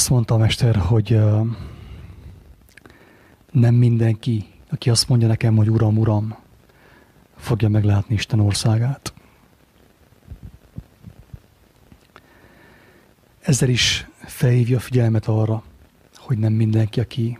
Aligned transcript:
Azt 0.00 0.10
mondta 0.10 0.34
a 0.34 0.38
mester, 0.38 0.76
hogy 0.76 1.20
nem 3.50 3.74
mindenki, 3.74 4.44
aki 4.70 4.90
azt 4.90 5.08
mondja 5.08 5.28
nekem, 5.28 5.56
hogy 5.56 5.70
Uram, 5.70 5.98
Uram, 5.98 6.36
fogja 7.36 7.68
meglátni 7.68 8.14
Isten 8.14 8.40
országát. 8.40 9.14
Ezzel 13.40 13.68
is 13.68 14.08
felhívja 14.18 14.76
a 14.76 14.80
figyelmet 14.80 15.26
arra, 15.26 15.62
hogy 16.16 16.38
nem 16.38 16.52
mindenki, 16.52 17.00
aki 17.00 17.38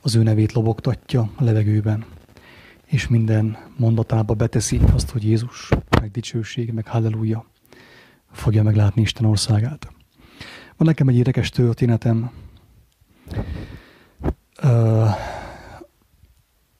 az 0.00 0.14
ő 0.14 0.22
nevét 0.22 0.52
lobogtatja 0.52 1.30
a 1.36 1.44
levegőben, 1.44 2.04
és 2.84 3.08
minden 3.08 3.58
mondatába 3.76 4.34
beteszi 4.34 4.80
azt, 4.92 5.10
hogy 5.10 5.24
Jézus, 5.24 5.68
meg 6.00 6.10
dicsőség, 6.10 6.72
meg 6.72 6.86
halleluja, 6.86 7.46
fogja 8.32 8.62
meglátni 8.62 9.02
Isten 9.02 9.24
országát. 9.24 9.93
Van 10.76 10.86
nekem 10.88 11.08
egy 11.08 11.16
érdekes 11.16 11.50
történetem. 11.50 12.30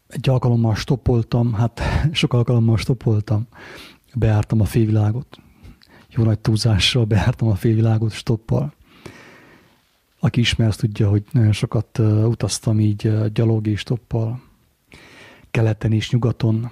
Egy 0.07 0.29
alkalommal 0.29 0.75
stoppoltam, 0.75 1.53
hát 1.53 1.81
sok 2.13 2.33
alkalommal 2.33 2.77
stoppoltam, 2.77 3.47
beártam 4.15 4.61
a 4.61 4.65
félvilágot. 4.65 5.39
Jó 6.09 6.25
nagy 6.25 6.39
túlzással 6.39 7.05
beártam 7.05 7.49
a 7.49 7.55
félvilágot 7.55 8.13
stoppal. 8.13 8.75
Aki 10.21 10.41
ismer, 10.41 10.69
azt 10.69 10.81
tudja, 10.81 11.09
hogy 11.09 11.25
nagyon 11.31 11.53
sokat 11.53 11.99
utaztam 12.25 12.81
így 12.81 13.33
gyalog 13.33 13.67
és 13.67 13.81
stoppal, 13.81 14.43
keleten 15.51 15.93
és 15.93 16.11
nyugaton, 16.11 16.71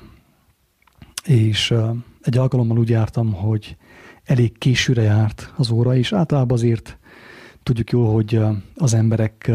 és 1.25 1.75
egy 2.21 2.37
alkalommal 2.37 2.79
úgy 2.79 2.89
jártam, 2.89 3.33
hogy 3.33 3.77
elég 4.25 4.59
későre 4.59 5.03
járt 5.03 5.53
az 5.57 5.71
óra, 5.71 5.97
és 5.97 6.13
általában 6.13 6.57
azért 6.57 6.99
tudjuk 7.63 7.91
jól, 7.91 8.13
hogy 8.13 8.41
az 8.77 8.95
emberek 8.95 9.51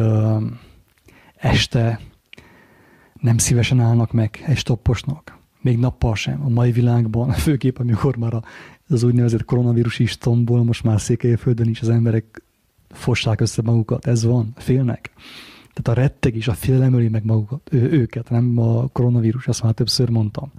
este 1.35 1.99
nem 3.21 3.37
szívesen 3.37 3.79
állnak 3.79 4.11
meg 4.11 4.43
egy. 4.45 5.37
Még 5.61 5.77
nappal 5.77 6.15
sem. 6.15 6.45
A 6.45 6.49
mai 6.49 6.71
világban, 6.71 7.31
főképp 7.47 7.77
amikor 7.77 8.15
már 8.15 8.33
az 8.87 9.03
úgynevezett 9.03 9.45
koronavírus 9.45 9.99
is 9.99 10.17
tombol, 10.17 10.63
most 10.63 10.83
már 10.83 11.01
Székelyföldön 11.01 11.69
is 11.69 11.81
az 11.81 11.89
emberek 11.89 12.41
fossák 12.89 13.41
össze 13.41 13.61
magukat. 13.61 14.07
Ez 14.07 14.23
van. 14.23 14.53
Félnek. 14.55 15.11
Tehát 15.73 15.99
a 15.99 16.01
retteg 16.01 16.35
is, 16.35 16.47
a 16.47 16.53
félelem 16.53 16.93
öli 16.93 17.07
meg 17.07 17.25
magukat, 17.25 17.69
ő, 17.71 17.91
őket, 17.91 18.29
nem 18.29 18.57
a 18.57 18.87
koronavírus, 18.87 19.47
ezt 19.47 19.63
már 19.63 19.73
többször 19.73 20.09
mondtam. 20.09 20.51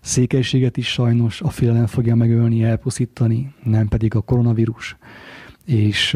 Székelységet 0.00 0.76
is 0.76 0.86
sajnos 0.86 1.40
a 1.40 1.50
félelem 1.50 1.86
fogja 1.86 2.14
megölni, 2.14 2.62
elpusztítani, 2.62 3.54
nem 3.62 3.88
pedig 3.88 4.14
a 4.14 4.20
koronavírus, 4.20 4.96
és 5.64 6.12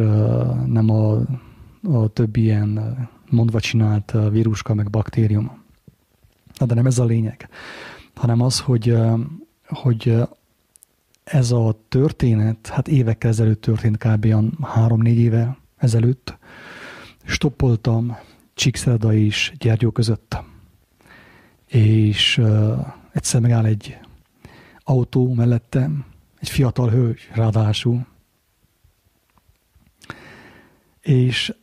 nem 0.67 0.91
a, 0.91 1.21
a 1.83 2.09
többi 2.09 2.43
ilyen 2.43 2.99
mondva 3.31 3.61
csinált 3.61 4.15
víruska, 4.31 4.75
meg 4.75 4.91
baktérium. 4.91 5.65
De 6.67 6.75
nem 6.75 6.87
ez 6.87 6.99
a 6.99 7.05
lényeg, 7.05 7.49
hanem 8.15 8.41
az, 8.41 8.61
hogy, 8.61 8.97
hogy 9.67 10.17
ez 11.25 11.51
a 11.51 11.79
történet, 11.89 12.67
hát 12.67 12.89
évekkel 12.89 13.31
ezelőtt 13.31 13.61
történt, 13.61 13.97
kb. 13.97 14.35
három-négy 14.63 15.19
éve 15.19 15.57
ezelőtt, 15.77 16.39
stoppoltam 17.25 18.17
Csíkszereda 18.55 19.15
és 19.15 19.53
Gyergyó 19.59 19.91
között. 19.91 20.37
És 21.67 22.39
uh, 22.39 22.87
egyszer 23.13 23.41
megáll 23.41 23.65
egy 23.65 23.99
autó 24.85 25.35
mellettem, 25.35 26.05
egy 26.41 26.49
fiatal 26.49 26.91
hölgy, 26.91 27.21
ráadásul. 27.35 28.07
És 31.07 31.55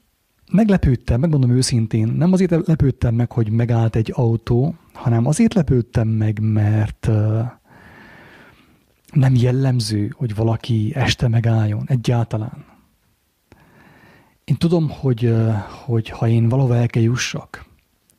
meglepődtem, 0.52 1.20
megmondom 1.20 1.52
őszintén, 1.52 2.08
nem 2.08 2.33
azért 2.33 2.67
lepődtem 2.67 3.15
meg, 3.15 3.31
hogy 3.31 3.49
megállt 3.49 3.95
egy 3.95 4.11
autó, 4.15 4.76
hanem 4.93 5.26
azért 5.26 5.54
lepődtem 5.54 6.08
meg, 6.08 6.39
mert 6.39 7.09
nem 9.14 9.36
jellemző, 9.36 10.14
hogy 10.17 10.36
valaki 10.36 10.92
este 10.95 11.27
megálljon 11.27 11.83
egyáltalán. 11.87 12.65
Én 14.43 14.55
tudom, 14.58 14.89
hogy, 14.89 15.33
hogy 15.86 16.10
ha 16.10 16.27
én 16.27 16.49
valahova 16.49 16.75
el 16.75 16.87
kell 16.87 17.04
jussak, 17.04 17.65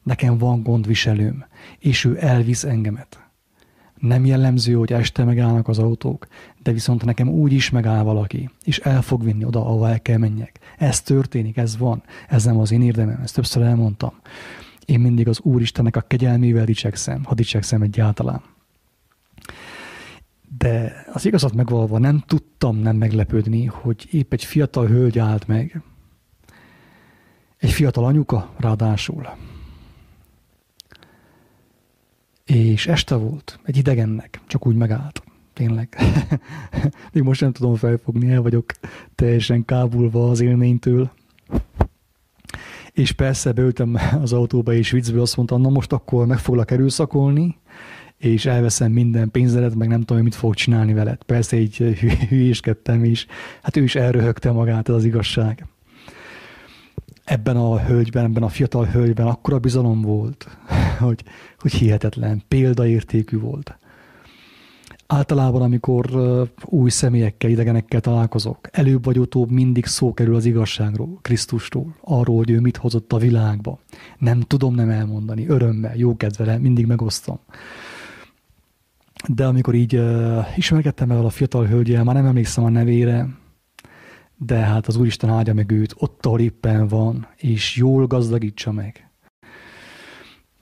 nekem 0.02 0.38
van 0.38 0.62
gondviselőm, 0.62 1.44
és 1.78 2.04
ő 2.04 2.16
elvisz 2.20 2.64
engemet. 2.64 3.23
Nem 4.00 4.24
jellemző, 4.24 4.74
hogy 4.74 4.92
este 4.92 5.24
megállnak 5.24 5.68
az 5.68 5.78
autók, 5.78 6.26
de 6.62 6.72
viszont 6.72 7.04
nekem 7.04 7.28
úgy 7.28 7.52
is 7.52 7.70
megáll 7.70 8.02
valaki, 8.02 8.50
és 8.64 8.78
el 8.78 9.02
fog 9.02 9.24
vinni 9.24 9.44
oda, 9.44 9.66
ahova 9.66 9.88
el 9.88 10.02
kell 10.02 10.18
menjek. 10.18 10.58
Ez 10.78 11.00
történik, 11.02 11.56
ez 11.56 11.76
van, 11.76 12.02
ez 12.28 12.44
nem 12.44 12.58
az 12.58 12.70
én 12.70 12.82
érdemem, 12.82 13.20
ezt 13.22 13.34
többször 13.34 13.62
elmondtam. 13.62 14.12
Én 14.84 15.00
mindig 15.00 15.28
az 15.28 15.40
Úristennek 15.40 15.96
a 15.96 16.00
kegyelmével 16.00 16.64
dicsekszem, 16.64 17.24
ha 17.24 17.34
dicsekszem 17.34 17.82
egyáltalán. 17.82 18.42
De 20.58 21.04
az 21.12 21.26
igazat 21.26 21.54
megvalva 21.54 21.98
nem 21.98 22.22
tudtam 22.26 22.76
nem 22.76 22.96
meglepődni, 22.96 23.64
hogy 23.64 24.08
épp 24.10 24.32
egy 24.32 24.44
fiatal 24.44 24.86
hölgy 24.86 25.18
állt 25.18 25.46
meg, 25.46 25.82
egy 27.58 27.70
fiatal 27.70 28.04
anyuka 28.04 28.54
ráadásul. 28.56 29.28
És 32.44 32.86
este 32.86 33.14
volt, 33.14 33.58
egy 33.62 33.76
idegennek, 33.76 34.40
csak 34.46 34.66
úgy 34.66 34.76
megállt. 34.76 35.22
Tényleg. 35.52 35.96
Még 37.12 37.22
most 37.22 37.40
nem 37.40 37.52
tudom 37.52 37.74
felfogni, 37.74 38.30
el 38.30 38.42
vagyok 38.42 38.72
teljesen 39.14 39.64
kábulva 39.64 40.30
az 40.30 40.40
élménytől. 40.40 41.10
És 42.92 43.12
persze 43.12 43.52
beültem 43.52 43.96
az 44.20 44.32
autóba, 44.32 44.72
és 44.72 44.90
viccből 44.90 45.20
azt 45.20 45.36
mondtam, 45.36 45.60
na 45.60 45.68
most 45.68 45.92
akkor 45.92 46.26
meg 46.26 46.38
foglak 46.38 46.70
erőszakolni, 46.70 47.56
és 48.16 48.46
elveszem 48.46 48.92
minden 48.92 49.30
pénzedet, 49.30 49.74
meg 49.74 49.88
nem 49.88 50.02
tudom, 50.02 50.22
mit 50.22 50.34
fog 50.34 50.54
csinálni 50.54 50.92
veled. 50.92 51.22
Persze 51.22 51.56
így 51.56 51.76
hülyéskedtem 52.28 53.04
is. 53.04 53.26
Hát 53.62 53.76
ő 53.76 53.82
is 53.82 53.94
elröhögte 53.94 54.52
magát, 54.52 54.88
ez 54.88 54.94
az 54.94 55.04
igazság 55.04 55.66
ebben 57.24 57.56
a 57.56 57.80
hölgyben, 57.80 58.24
ebben 58.24 58.42
a 58.42 58.48
fiatal 58.48 58.84
hölgyben 58.84 59.26
akkora 59.26 59.58
bizalom 59.58 60.00
volt, 60.00 60.58
hogy, 60.98 61.24
hogy 61.58 61.72
hihetetlen, 61.72 62.42
példaértékű 62.48 63.38
volt. 63.38 63.78
Általában, 65.06 65.62
amikor 65.62 66.10
új 66.64 66.90
személyekkel, 66.90 67.50
idegenekkel 67.50 68.00
találkozok, 68.00 68.58
előbb 68.70 69.04
vagy 69.04 69.18
utóbb 69.18 69.50
mindig 69.50 69.86
szó 69.86 70.14
kerül 70.14 70.34
az 70.34 70.44
igazságról, 70.44 71.18
Krisztustól, 71.22 71.94
arról, 72.00 72.36
hogy 72.36 72.50
ő 72.50 72.60
mit 72.60 72.76
hozott 72.76 73.12
a 73.12 73.18
világba. 73.18 73.78
Nem 74.18 74.40
tudom 74.40 74.74
nem 74.74 74.90
elmondani, 74.90 75.48
örömmel, 75.48 75.96
jó 75.96 76.16
kedvele, 76.16 76.58
mindig 76.58 76.86
megosztom. 76.86 77.38
De 79.28 79.46
amikor 79.46 79.74
így 79.74 79.96
uh, 79.96 80.46
ismerkedtem 80.56 81.10
el 81.10 81.24
a 81.24 81.30
fiatal 81.30 81.66
hölgyel, 81.66 82.04
már 82.04 82.14
nem 82.14 82.26
emlékszem 82.26 82.64
a 82.64 82.68
nevére, 82.68 83.28
de 84.36 84.56
hát 84.56 84.86
az 84.86 84.96
Úristen 84.96 85.30
áldja 85.30 85.54
meg 85.54 85.70
őt 85.70 85.94
ott, 85.98 86.26
ahol 86.26 86.40
éppen 86.40 86.88
van, 86.88 87.28
és 87.36 87.76
jól 87.76 88.06
gazdagítsa 88.06 88.72
meg. 88.72 89.08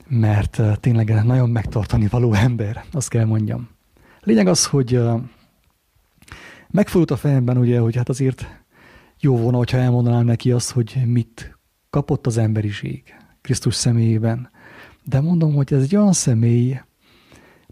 Mert 0.07 0.57
uh, 0.57 0.75
tényleg 0.75 1.23
nagyon 1.23 1.49
megtartani 1.49 2.07
való 2.07 2.33
ember, 2.33 2.85
azt 2.91 3.09
kell 3.09 3.25
mondjam. 3.25 3.69
Lényeg 4.21 4.47
az, 4.47 4.65
hogy 4.65 4.95
uh, 4.95 5.21
megfordult 6.69 7.11
a 7.11 7.15
fejemben, 7.17 7.57
ugye, 7.57 7.79
hogy 7.79 7.95
hát 7.95 8.09
azért 8.09 8.61
jó 9.19 9.37
volna, 9.37 9.57
hogyha 9.57 9.77
elmondanám 9.77 10.25
neki 10.25 10.51
azt, 10.51 10.71
hogy 10.71 11.01
mit 11.05 11.57
kapott 11.89 12.27
az 12.27 12.37
emberiség 12.37 13.03
Krisztus 13.41 13.75
személyében. 13.75 14.49
De 15.03 15.21
mondom, 15.21 15.53
hogy 15.53 15.73
ez 15.73 15.81
egy 15.81 15.95
olyan 15.95 16.13
személy, 16.13 16.79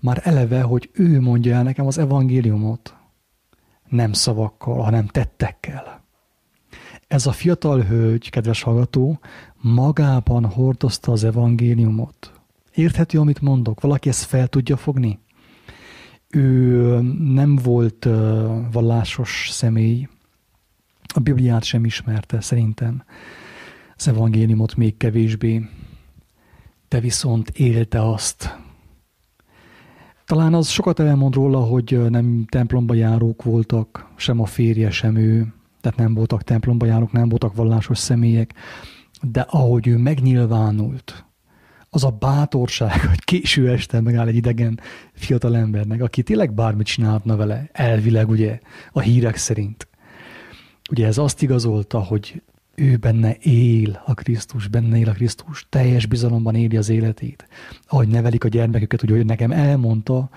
már 0.02 0.22
eleve, 0.24 0.62
hogy 0.62 0.90
ő 0.94 1.22
mondja 1.22 1.56
el 1.56 1.64
nekem 1.64 1.86
az 1.86 1.98
evangéliumot, 1.98 2.96
nem 3.92 4.14
szavakkal, 4.14 4.84
hanem 4.84 5.06
tettekkel. 5.06 6.04
Ez 7.08 7.26
a 7.26 7.32
fiatal 7.32 7.82
hölgy, 7.82 8.30
kedves 8.30 8.62
hallgató, 8.62 9.20
magában 9.62 10.46
hordozta 10.46 11.12
az 11.12 11.24
evangéliumot. 11.24 12.32
Érthető, 12.76 13.20
amit 13.20 13.42
mondok? 13.42 13.82
Valaki 13.82 14.10
ezt 14.10 14.24
fel 14.24 14.48
tudja 14.48 14.78
fogni? 14.78 15.20
Ő 16.30 17.00
nem 17.34 17.56
volt 17.56 18.08
vallásos 18.72 19.48
személy, 19.52 20.08
a 21.14 21.20
Bibliát 21.20 21.64
sem 21.64 21.86
ismerte 21.86 22.42
szerintem, 22.42 23.04
az 23.96 24.08
evangéliumot 24.08 24.76
még 24.76 24.98
kevésbé, 24.98 25.70
de 26.88 27.00
viszont 27.00 27.50
élte 27.50 28.10
azt, 28.10 28.58
talán 30.32 30.54
az 30.54 30.68
sokat 30.68 31.00
elmond 31.00 31.34
róla, 31.34 31.60
hogy 31.60 32.00
nem 32.10 32.46
templomba 32.50 32.94
járók 32.94 33.44
voltak, 33.44 34.08
sem 34.16 34.40
a 34.40 34.46
férje, 34.46 34.92
sem 34.92 35.16
ő, 35.16 35.54
tehát 35.82 35.98
nem 35.98 36.14
voltak 36.14 36.44
templomba 36.44 36.86
járók, 36.86 37.12
nem 37.12 37.30
voltak 37.30 37.56
vallásos 37.56 37.98
személyek, 37.98 38.54
de 39.22 39.46
ahogy 39.50 39.88
ő 39.88 39.98
megnyilvánult, 39.98 41.26
az 41.90 42.04
a 42.04 42.10
bátorság, 42.10 43.02
hogy 43.10 43.24
késő 43.24 43.70
este 43.70 44.02
megáll 44.02 44.28
egy 44.28 44.36
idegen 44.36 44.80
fiatal 45.14 45.56
embernek, 45.56 46.02
aki 46.02 46.24
tényleg 46.24 46.54
bármit 46.54 46.86
csinálhatna 46.86 47.36
vele, 47.36 47.70
elvileg 47.72 48.30
ugye, 48.30 48.60
a 48.92 49.00
hírek 49.00 49.36
szerint. 49.36 49.88
Ugye 50.92 51.08
ez 51.08 51.18
azt 51.18 51.42
igazolta, 51.42 52.00
hogy 52.00 52.42
ő 52.76 52.98
benne 52.98 53.36
él 53.40 54.02
a 54.06 54.14
Krisztus, 54.14 54.68
benne 54.68 54.98
él 54.98 55.10
a 55.10 55.14
Krisztus, 55.14 55.66
teljes 55.70 56.06
bizalomban 56.06 56.56
éli 56.56 56.78
az 56.78 56.90
életét. 56.90 57.48
Ahogy 57.88 58.08
nevelik 58.08 58.44
a 58.44 58.48
gyermeküket, 58.48 59.04
úgy, 59.04 59.10
hogy 59.10 59.26
nekem 59.26 59.52
elmondta, 59.52 60.30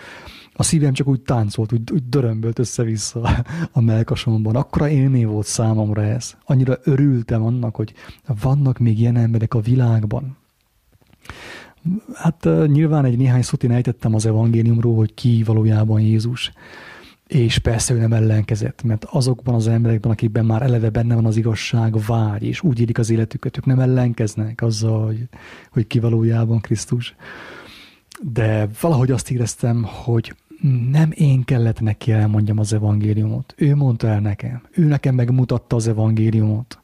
a 0.56 0.62
szívem 0.62 0.92
csak 0.92 1.06
úgy 1.06 1.20
táncolt, 1.20 1.72
úgy, 1.72 1.92
úgy 1.92 2.08
dörömbölt 2.08 2.58
össze-vissza 2.58 3.44
a 3.72 3.80
melkasomban. 3.80 4.56
Akkora 4.56 4.88
élmény 4.88 5.26
volt 5.26 5.46
számomra 5.46 6.02
ez. 6.02 6.36
Annyira 6.44 6.78
örültem 6.82 7.42
annak, 7.42 7.74
hogy 7.74 7.92
vannak 8.40 8.78
még 8.78 8.98
ilyen 8.98 9.16
emberek 9.16 9.54
a 9.54 9.60
világban. 9.60 10.36
Hát 12.14 12.48
nyilván 12.66 13.04
egy 13.04 13.16
néhány 13.16 13.42
szót 13.42 13.64
én 13.64 13.70
ejtettem 13.70 14.14
az 14.14 14.26
evangéliumról, 14.26 14.96
hogy 14.96 15.14
ki 15.14 15.42
valójában 15.42 16.00
Jézus. 16.00 16.52
És 17.26 17.58
persze 17.58 17.94
ő 17.94 17.98
nem 17.98 18.12
ellenkezett, 18.12 18.82
mert 18.82 19.04
azokban 19.04 19.54
az 19.54 19.68
emberekben, 19.68 20.10
akikben 20.12 20.44
már 20.44 20.62
eleve 20.62 20.90
benne 20.90 21.14
van 21.14 21.26
az 21.26 21.36
igazság, 21.36 22.04
vágy, 22.06 22.42
és 22.42 22.62
úgy 22.62 22.80
élik 22.80 22.98
az 22.98 23.10
életüket, 23.10 23.56
ők 23.56 23.66
nem 23.66 23.80
ellenkeznek 23.80 24.62
azzal, 24.62 25.04
hogy, 25.04 25.28
hogy 25.70 25.86
ki 25.86 25.98
valójában 25.98 26.60
Krisztus. 26.60 27.14
De 28.32 28.68
valahogy 28.80 29.10
azt 29.10 29.30
éreztem, 29.30 29.82
hogy 30.04 30.34
nem 30.90 31.10
én 31.14 31.44
kellett 31.44 31.80
neki 31.80 32.12
elmondjam 32.12 32.58
az 32.58 32.72
evangéliumot. 32.72 33.54
Ő 33.56 33.74
mondta 33.74 34.08
el 34.08 34.20
nekem. 34.20 34.62
Ő 34.70 34.84
nekem 34.84 35.14
megmutatta 35.14 35.76
az 35.76 35.88
evangéliumot. 35.88 36.78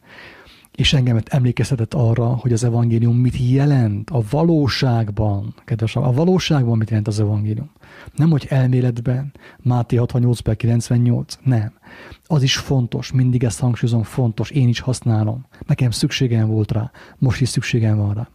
És 0.80 0.92
engemet 0.92 1.28
emlékeztetett 1.28 1.94
arra, 1.94 2.26
hogy 2.26 2.52
az 2.52 2.64
evangélium 2.64 3.16
mit 3.16 3.36
jelent 3.50 4.10
a 4.10 4.22
valóságban. 4.30 5.54
Kedves, 5.64 5.96
a 5.96 6.12
valóságban 6.12 6.78
mit 6.78 6.88
jelent 6.88 7.08
az 7.08 7.20
evangélium. 7.20 7.70
Nem, 8.14 8.30
hogy 8.30 8.46
elméletben, 8.48 9.32
Máté 9.62 9.96
68 9.96 10.40
per 10.40 10.56
98, 10.56 11.38
nem. 11.44 11.72
Az 12.26 12.42
is 12.42 12.56
fontos, 12.56 13.12
mindig 13.12 13.44
ezt 13.44 13.60
hangsúlyozom, 13.60 14.02
fontos, 14.02 14.50
én 14.50 14.68
is 14.68 14.80
használom. 14.80 15.46
Nekem 15.66 15.90
szükségem 15.90 16.48
volt 16.48 16.72
rá, 16.72 16.90
most 17.18 17.40
is 17.40 17.48
szükségem 17.48 17.96
van 17.96 18.14
rá. 18.14 18.28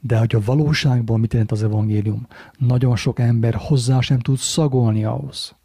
De 0.00 0.18
hogy 0.18 0.34
a 0.34 0.40
valóságban 0.44 1.20
mit 1.20 1.32
jelent 1.32 1.52
az 1.52 1.62
evangélium, 1.62 2.26
nagyon 2.58 2.96
sok 2.96 3.18
ember 3.18 3.54
hozzá 3.54 4.00
sem 4.00 4.18
tud 4.18 4.38
szagolni 4.38 5.04
ahhoz. 5.04 5.56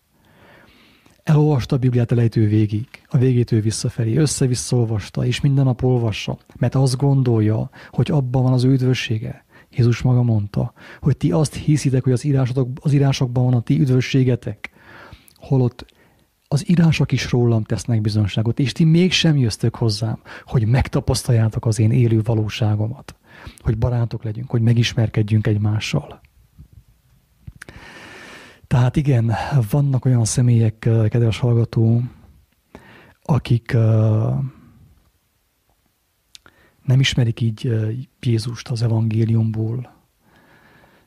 Elolvasta 1.23 1.75
a 1.75 1.79
Bibliát 1.79 2.11
elejtő 2.11 2.47
végig, 2.47 2.87
a 3.07 3.17
végétől 3.17 3.61
visszafelé, 3.61 4.15
össze-vissza 4.15 4.75
olvasta, 4.77 5.25
és 5.25 5.41
minden 5.41 5.63
nap 5.63 5.83
olvassa, 5.83 6.37
mert 6.57 6.75
azt 6.75 6.97
gondolja, 6.97 7.69
hogy 7.89 8.11
abban 8.11 8.43
van 8.43 8.53
az 8.53 8.63
üdvössége. 8.63 9.45
Jézus 9.71 10.01
maga 10.01 10.23
mondta, 10.23 10.73
hogy 11.01 11.17
ti 11.17 11.31
azt 11.31 11.53
hiszitek, 11.53 12.03
hogy 12.03 12.13
az, 12.13 12.23
írások, 12.23 12.67
az 12.81 12.93
írásokban 12.93 13.43
van 13.43 13.53
a 13.53 13.61
ti 13.61 13.79
üdvösségetek, 13.79 14.69
holott 15.35 15.85
az 16.47 16.69
írások 16.69 17.11
is 17.11 17.31
rólam 17.31 17.63
tesznek 17.63 18.01
bizonságot, 18.01 18.59
és 18.59 18.71
ti 18.71 18.83
mégsem 18.83 19.37
jöztök 19.37 19.75
hozzám, 19.75 20.19
hogy 20.45 20.67
megtapasztaljátok 20.67 21.65
az 21.65 21.79
én 21.79 21.91
élő 21.91 22.21
valóságomat 22.23 23.15
hogy 23.59 23.77
barátok 23.77 24.23
legyünk, 24.23 24.49
hogy 24.49 24.61
megismerkedjünk 24.61 25.47
egymással. 25.47 26.21
Tehát 28.71 28.95
igen, 28.95 29.33
vannak 29.69 30.05
olyan 30.05 30.25
személyek, 30.25 30.79
kedves 30.79 31.39
hallgató, 31.39 32.01
akik 33.23 33.71
nem 36.83 36.99
ismerik 36.99 37.41
így 37.41 37.71
Jézust 38.19 38.67
az 38.67 38.81
evangéliumból, 38.81 39.93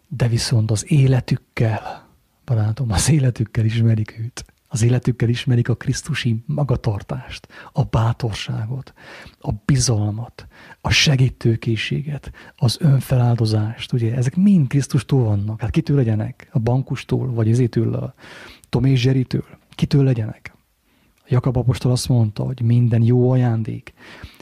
de 0.08 0.28
viszont 0.28 0.70
az 0.70 0.90
életükkel, 0.90 2.08
barátom, 2.44 2.90
az 2.90 3.11
életükkel 3.11 3.64
ismerik 3.64 4.19
őt 4.19 4.44
az 4.75 4.82
életükkel 4.82 5.29
ismerik 5.29 5.69
a 5.69 5.75
Krisztusi 5.75 6.43
magatartást, 6.47 7.49
a 7.73 7.82
bátorságot, 7.82 8.94
a 9.41 9.53
bizalmat, 9.65 10.47
a 10.81 10.91
segítőkészséget, 10.91 12.32
az 12.56 12.76
önfeláldozást. 12.81 13.93
Ugye 13.93 14.15
ezek 14.15 14.37
mind 14.37 14.69
Krisztustól 14.69 15.25
vannak. 15.25 15.61
Hát 15.61 15.71
kitől 15.71 15.97
legyenek? 15.97 16.49
A 16.53 16.59
bankustól, 16.59 17.32
vagy 17.32 17.50
ezétől, 17.50 17.94
a 17.94 18.15
Tom 18.69 18.85
és 18.85 19.00
Zseritől? 19.00 19.44
Kitől 19.71 20.05
legyenek? 20.05 20.55
Jakab 21.29 21.56
apostol 21.56 21.93
azt 21.93 22.09
mondta, 22.09 22.43
hogy 22.43 22.62
minden 22.62 23.03
jó 23.03 23.31
ajándék 23.31 23.93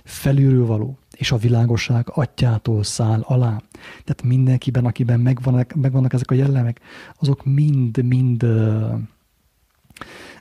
felülről 0.05 0.67
való, 0.67 0.99
és 1.17 1.33
a 1.33 1.37
világosság 1.37 2.07
atyától 2.11 2.83
száll 2.83 3.21
alá. 3.21 3.63
Tehát 4.05 4.23
mindenkiben, 4.23 4.85
akiben 4.85 5.21
megvannak, 5.21 5.75
megvannak 5.75 6.13
ezek 6.13 6.31
a 6.31 6.35
jellemek, 6.35 6.81
azok 7.19 7.45
mind-mind 7.45 8.47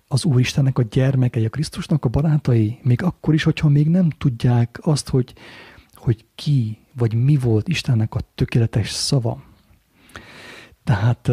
az 0.07 0.25
Úristennek 0.25 0.77
a 0.77 0.83
gyermekei, 0.83 1.45
a 1.45 1.49
Krisztusnak 1.49 2.05
a 2.05 2.09
barátai, 2.09 2.79
még 2.81 3.03
akkor 3.03 3.33
is, 3.33 3.43
hogyha 3.43 3.69
még 3.69 3.87
nem 3.87 4.09
tudják 4.09 4.79
azt, 4.81 5.09
hogy, 5.09 5.33
hogy 5.93 6.25
ki 6.35 6.77
vagy 6.93 7.13
mi 7.13 7.35
volt 7.37 7.67
Istennek 7.67 8.15
a 8.15 8.19
tökéletes 8.35 8.89
szava. 8.89 9.43
Tehát, 10.83 11.31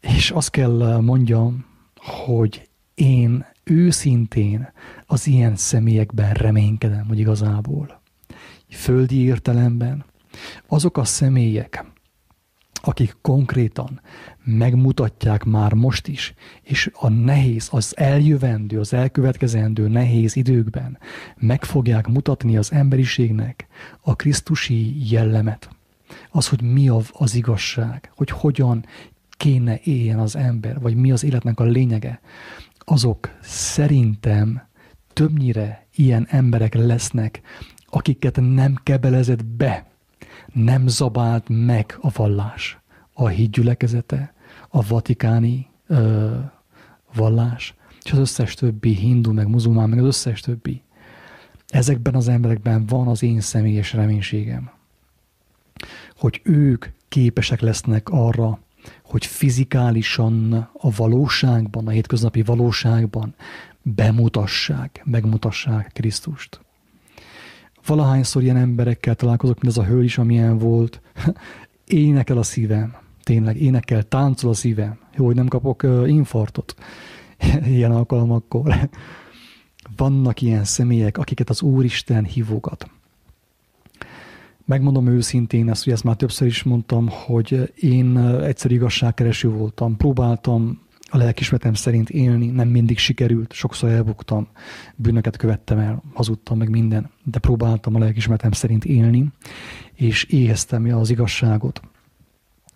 és 0.00 0.30
azt 0.30 0.50
kell 0.50 1.00
mondjam, 1.00 1.64
hogy 1.96 2.68
én 2.94 3.46
őszintén 3.64 4.72
az 5.06 5.26
ilyen 5.26 5.56
személyekben 5.56 6.32
reménykedem, 6.32 7.06
hogy 7.08 7.18
igazából. 7.18 8.00
Földi 8.68 9.16
értelemben 9.16 10.04
azok 10.66 10.96
a 10.96 11.04
személyek, 11.04 11.84
akik 12.84 13.16
konkrétan 13.20 14.00
megmutatják 14.44 15.44
már 15.44 15.72
most 15.72 16.08
is, 16.08 16.34
és 16.62 16.90
a 16.94 17.08
nehéz, 17.08 17.68
az 17.70 17.96
eljövendő, 17.96 18.80
az 18.80 18.92
elkövetkezendő 18.92 19.88
nehéz 19.88 20.36
időkben 20.36 20.98
meg 21.36 21.64
fogják 21.64 22.06
mutatni 22.06 22.56
az 22.56 22.72
emberiségnek 22.72 23.66
a 24.00 24.16
Krisztusi 24.16 25.10
jellemet. 25.10 25.68
Az, 26.30 26.48
hogy 26.48 26.62
mi 26.62 26.88
az 27.12 27.34
igazság, 27.34 28.10
hogy 28.16 28.30
hogyan 28.30 28.84
kéne 29.30 29.80
éljen 29.84 30.18
az 30.18 30.36
ember, 30.36 30.80
vagy 30.80 30.94
mi 30.94 31.12
az 31.12 31.24
életnek 31.24 31.60
a 31.60 31.64
lényege, 31.64 32.20
azok 32.78 33.30
szerintem 33.40 34.62
többnyire 35.12 35.86
ilyen 35.94 36.26
emberek 36.30 36.74
lesznek, 36.74 37.40
akiket 37.86 38.36
nem 38.40 38.74
kebelezett 38.82 39.44
be 39.44 39.91
nem 40.52 40.88
zabált 40.88 41.44
meg 41.48 41.98
a 42.00 42.10
vallás, 42.10 42.78
a 43.12 43.26
hídgyülekezete, 43.28 44.34
a 44.68 44.86
vatikáni 44.86 45.66
ö, 45.86 46.36
vallás, 47.14 47.74
és 48.02 48.12
az 48.12 48.18
összes 48.18 48.54
többi 48.54 48.94
hindu, 48.94 49.32
meg 49.32 49.48
muzulmán, 49.48 49.88
meg 49.88 49.98
az 49.98 50.04
összes 50.04 50.40
többi. 50.40 50.82
Ezekben 51.68 52.14
az 52.14 52.28
emberekben 52.28 52.86
van 52.86 53.08
az 53.08 53.22
én 53.22 53.40
személyes 53.40 53.92
reménységem, 53.92 54.70
hogy 56.16 56.40
ők 56.44 56.86
képesek 57.08 57.60
lesznek 57.60 58.08
arra, 58.08 58.58
hogy 59.02 59.26
fizikálisan 59.26 60.52
a 60.72 60.90
valóságban, 60.90 61.86
a 61.86 61.90
hétköznapi 61.90 62.42
valóságban 62.42 63.34
bemutassák, 63.82 65.02
megmutassák 65.04 65.90
Krisztust 65.92 66.60
valahányszor 67.96 68.42
ilyen 68.42 68.56
emberekkel 68.56 69.14
találkozok, 69.14 69.60
mint 69.60 69.76
ez 69.76 69.82
a 69.84 69.86
hölgy 69.86 70.04
is, 70.04 70.18
amilyen 70.18 70.58
volt, 70.58 71.00
énekel 71.86 72.38
a 72.38 72.42
szívem. 72.42 72.94
Tényleg, 73.22 73.60
énekel, 73.62 74.02
táncol 74.02 74.50
a 74.50 74.54
szívem. 74.54 74.98
Jó, 75.16 75.24
hogy 75.24 75.34
nem 75.34 75.48
kapok 75.48 75.82
infartot 76.06 76.74
ilyen 77.76 77.90
alkalmakkor. 77.90 78.88
Vannak 79.96 80.40
ilyen 80.40 80.64
személyek, 80.64 81.18
akiket 81.18 81.50
az 81.50 81.62
Úristen 81.62 82.24
hívogat. 82.24 82.90
Megmondom 84.64 85.06
őszintén 85.06 85.70
ezt, 85.70 85.84
hogy 85.84 85.92
ezt 85.92 86.04
már 86.04 86.16
többször 86.16 86.46
is 86.46 86.62
mondtam, 86.62 87.08
hogy 87.08 87.72
én 87.74 88.18
egyszer 88.18 88.70
igazságkereső 88.70 89.48
voltam. 89.48 89.96
Próbáltam 89.96 90.80
a 91.14 91.16
lelkismeretem 91.16 91.74
szerint 91.74 92.10
élni, 92.10 92.46
nem 92.46 92.68
mindig 92.68 92.98
sikerült, 92.98 93.52
sokszor 93.52 93.88
elbuktam, 93.90 94.48
bűnöket 94.96 95.36
követtem 95.36 95.78
el, 95.78 96.02
hazudtam 96.14 96.58
meg 96.58 96.68
minden, 96.68 97.10
de 97.24 97.38
próbáltam 97.38 97.94
a 97.94 97.98
lelkismeretem 97.98 98.52
szerint 98.52 98.84
élni, 98.84 99.28
és 99.94 100.24
éheztem 100.24 100.98
az 100.98 101.10
igazságot. 101.10 101.80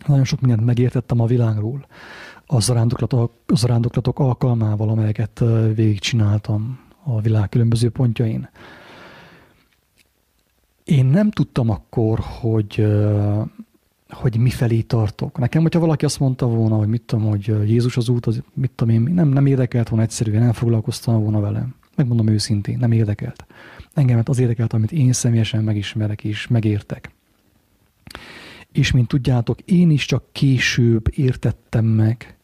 Nagyon 0.06 0.24
sok 0.24 0.40
mindent 0.40 0.64
megértettem 0.64 1.20
a 1.20 1.26
világról, 1.26 1.86
az 2.46 2.64
zarándoklatok, 2.64 3.32
az 3.46 3.58
zarándoklatok 3.58 4.18
alkalmával, 4.18 4.88
amelyeket 4.88 5.42
végigcsináltam 5.74 6.78
a 7.04 7.20
világ 7.20 7.48
különböző 7.48 7.90
pontjain. 7.90 8.48
Én 10.84 11.06
nem 11.06 11.30
tudtam 11.30 11.70
akkor, 11.70 12.18
hogy 12.18 12.86
hogy 14.08 14.38
mifelé 14.38 14.80
tartok. 14.80 15.38
Nekem, 15.38 15.62
hogyha 15.62 15.80
valaki 15.80 16.04
azt 16.04 16.18
mondta 16.18 16.46
volna, 16.46 16.76
hogy 16.76 16.88
mit 16.88 17.02
tudom, 17.02 17.24
hogy 17.28 17.46
Jézus 17.46 17.96
az 17.96 18.08
út, 18.08 18.26
az, 18.26 18.42
mit 18.54 18.70
tudom 18.74 18.94
én, 18.94 19.14
nem, 19.14 19.28
nem 19.28 19.46
érdekelt 19.46 19.88
volna 19.88 20.04
egyszerűen, 20.04 20.42
nem 20.42 20.52
foglalkoztam 20.52 21.22
volna 21.22 21.40
velem. 21.40 21.74
Megmondom 21.96 22.28
őszintén, 22.28 22.78
nem 22.78 22.92
érdekelt. 22.92 23.46
Engemet 23.94 24.28
az 24.28 24.38
érdekelt, 24.38 24.72
amit 24.72 24.92
én 24.92 25.12
személyesen 25.12 25.64
megismerek 25.64 26.24
és 26.24 26.46
megértek. 26.46 27.10
És 28.72 28.90
mint 28.90 29.08
tudjátok, 29.08 29.60
én 29.60 29.90
is 29.90 30.04
csak 30.04 30.24
később 30.32 31.08
értettem 31.14 31.84
meg, 31.84 32.36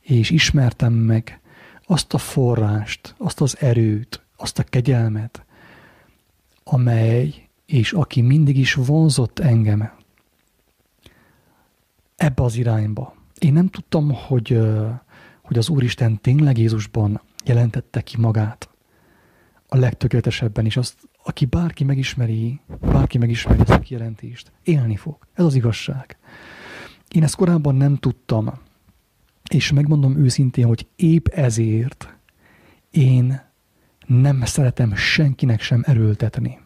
és 0.00 0.30
ismertem 0.30 0.92
meg 0.92 1.40
azt 1.86 2.14
a 2.14 2.18
forrást, 2.18 3.14
azt 3.18 3.40
az 3.40 3.56
erőt, 3.60 4.22
azt 4.36 4.58
a 4.58 4.62
kegyelmet, 4.62 5.44
amely 6.64 7.34
és 7.66 7.92
aki 7.92 8.20
mindig 8.20 8.58
is 8.58 8.74
vonzott 8.74 9.38
engem 9.38 9.90
ebbe 12.16 12.42
az 12.42 12.56
irányba. 12.56 13.14
Én 13.38 13.52
nem 13.52 13.68
tudtam, 13.68 14.12
hogy, 14.12 14.60
hogy 15.42 15.58
az 15.58 15.68
Úristen 15.68 16.20
tényleg 16.20 16.58
Jézusban 16.58 17.20
jelentette 17.44 18.00
ki 18.00 18.16
magát 18.18 18.70
a 19.66 19.76
legtökéletesebben, 19.76 20.64
és 20.64 20.76
azt, 20.76 21.08
aki 21.22 21.44
bárki 21.44 21.84
megismeri, 21.84 22.60
bárki 22.80 23.18
megismeri 23.18 23.60
ezt 23.60 23.70
a 23.70 23.78
kijelentést, 23.78 24.52
élni 24.62 24.96
fog. 24.96 25.18
Ez 25.34 25.44
az 25.44 25.54
igazság. 25.54 26.18
Én 27.08 27.22
ezt 27.22 27.36
korábban 27.36 27.74
nem 27.74 27.96
tudtam, 27.96 28.52
és 29.50 29.72
megmondom 29.72 30.16
őszintén, 30.16 30.66
hogy 30.66 30.86
épp 30.96 31.26
ezért 31.28 32.16
én 32.90 33.40
nem 34.06 34.44
szeretem 34.44 34.94
senkinek 34.94 35.60
sem 35.60 35.82
erőltetni. 35.86 36.58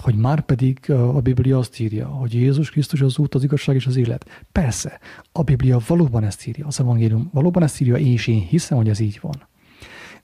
Hogy 0.00 0.14
már 0.14 0.40
pedig 0.40 0.90
a 0.90 1.20
Biblia 1.20 1.58
azt 1.58 1.80
írja, 1.80 2.06
hogy 2.06 2.34
Jézus 2.34 2.70
Krisztus 2.70 3.00
az 3.00 3.18
út, 3.18 3.34
az 3.34 3.44
igazság 3.44 3.74
és 3.74 3.86
az 3.86 3.96
élet. 3.96 4.44
Persze, 4.52 4.98
a 5.32 5.42
Biblia 5.42 5.80
valóban 5.86 6.24
ezt 6.24 6.46
írja, 6.46 6.66
az 6.66 6.80
evangélium 6.80 7.30
valóban 7.32 7.62
ezt 7.62 7.80
írja, 7.80 7.96
és 7.96 8.26
én 8.26 8.40
hiszem, 8.40 8.76
hogy 8.76 8.88
ez 8.88 8.98
így 8.98 9.18
van. 9.22 9.46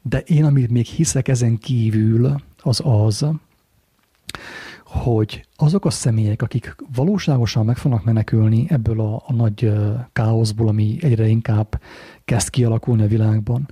De 0.02 0.18
én, 0.18 0.44
amit 0.44 0.70
még 0.70 0.86
hiszek 0.86 1.28
ezen 1.28 1.58
kívül, 1.58 2.34
az 2.58 2.80
az, 2.84 3.26
hogy 4.84 5.46
azok 5.56 5.84
a 5.84 5.90
személyek, 5.90 6.42
akik 6.42 6.76
valóságosan 6.94 7.64
meg 7.64 7.76
fognak 7.76 8.04
menekülni 8.04 8.66
ebből 8.68 9.00
a, 9.00 9.22
a 9.26 9.32
nagy 9.32 9.72
káoszból, 10.12 10.68
ami 10.68 10.96
egyre 11.00 11.26
inkább 11.26 11.80
kezd 12.24 12.50
kialakulni 12.50 13.02
a 13.02 13.06
világban, 13.06 13.68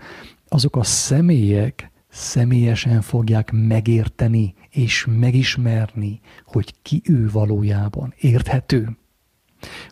azok 0.48 0.76
a 0.76 0.82
személyek 0.82 1.89
személyesen 2.10 3.00
fogják 3.00 3.50
megérteni 3.52 4.54
és 4.70 5.06
megismerni, 5.18 6.20
hogy 6.44 6.74
ki 6.82 7.02
ő 7.04 7.30
valójában. 7.30 8.14
Érthető? 8.20 8.96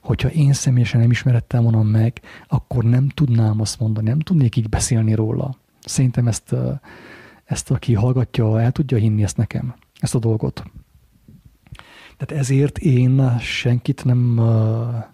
Hogyha 0.00 0.28
én 0.28 0.52
személyesen 0.52 1.00
nem 1.00 1.10
ismerettem 1.10 1.62
volna 1.62 1.82
meg, 1.82 2.20
akkor 2.48 2.84
nem 2.84 3.08
tudnám 3.08 3.60
azt 3.60 3.80
mondani, 3.80 4.08
nem 4.08 4.20
tudnék 4.20 4.56
így 4.56 4.68
beszélni 4.68 5.14
róla. 5.14 5.56
Szerintem 5.80 6.28
ezt, 6.28 6.54
ezt 7.44 7.70
aki 7.70 7.94
hallgatja, 7.94 8.60
el 8.60 8.72
tudja 8.72 8.98
hinni 8.98 9.22
ezt 9.22 9.36
nekem, 9.36 9.74
ezt 10.00 10.14
a 10.14 10.18
dolgot. 10.18 10.62
Tehát 12.16 12.42
ezért 12.42 12.78
én 12.78 13.38
senkit 13.38 14.04
nem 14.04 14.38
uh, 14.38 15.04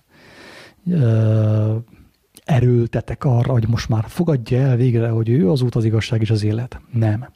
uh, 0.85 1.77
erőltetek 2.45 3.25
arra, 3.25 3.53
hogy 3.53 3.69
most 3.69 3.89
már 3.89 4.05
fogadja 4.09 4.59
el 4.59 4.77
végre, 4.77 5.09
hogy 5.09 5.29
ő 5.29 5.51
az 5.51 5.63
út, 5.63 5.75
az 5.75 5.85
igazság 5.85 6.21
és 6.21 6.31
az 6.31 6.45
élet. 6.45 6.81
Nem. 6.93 7.29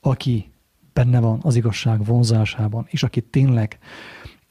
Aki 0.00 0.50
benne 0.92 1.20
van 1.20 1.38
az 1.42 1.56
igazság 1.56 2.04
vonzásában, 2.04 2.86
és 2.90 3.02
aki 3.02 3.20
tényleg 3.20 3.78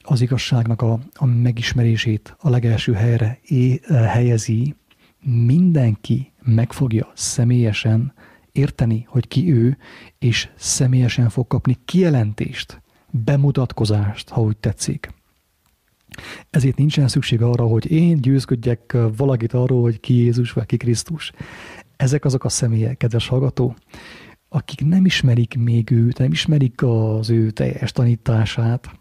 az 0.03 0.21
igazságnak 0.21 0.81
a, 0.81 0.99
a 1.13 1.25
megismerését 1.25 2.35
a 2.39 2.49
legelső 2.49 2.93
helyre 2.93 3.39
é, 3.43 3.81
helyezi, 3.87 4.75
mindenki 5.45 6.31
meg 6.41 6.73
fogja 6.73 7.11
személyesen 7.13 8.13
érteni, 8.51 9.05
hogy 9.07 9.27
ki 9.27 9.53
ő, 9.53 9.77
és 10.19 10.49
személyesen 10.55 11.29
fog 11.29 11.47
kapni 11.47 11.77
kijelentést, 11.85 12.81
bemutatkozást, 13.09 14.29
ha 14.29 14.41
úgy 14.41 14.57
tetszik. 14.57 15.13
Ezért 16.49 16.77
nincsen 16.77 17.07
szükség 17.07 17.41
arra, 17.41 17.63
hogy 17.63 17.91
én 17.91 18.21
győzködjek 18.21 18.97
valakit 19.17 19.53
arról, 19.53 19.81
hogy 19.81 19.99
ki 19.99 20.13
Jézus 20.13 20.51
vagy 20.51 20.65
ki 20.65 20.77
Krisztus. 20.77 21.31
Ezek 21.95 22.25
azok 22.25 22.43
a 22.43 22.49
személyek, 22.49 22.97
kedves 22.97 23.27
hallgató, 23.27 23.75
akik 24.49 24.85
nem 24.85 25.05
ismerik 25.05 25.57
még 25.57 25.91
őt, 25.91 26.17
nem 26.17 26.31
ismerik 26.31 26.83
az 26.83 27.29
ő 27.29 27.49
teljes 27.49 27.91
tanítását, 27.91 28.99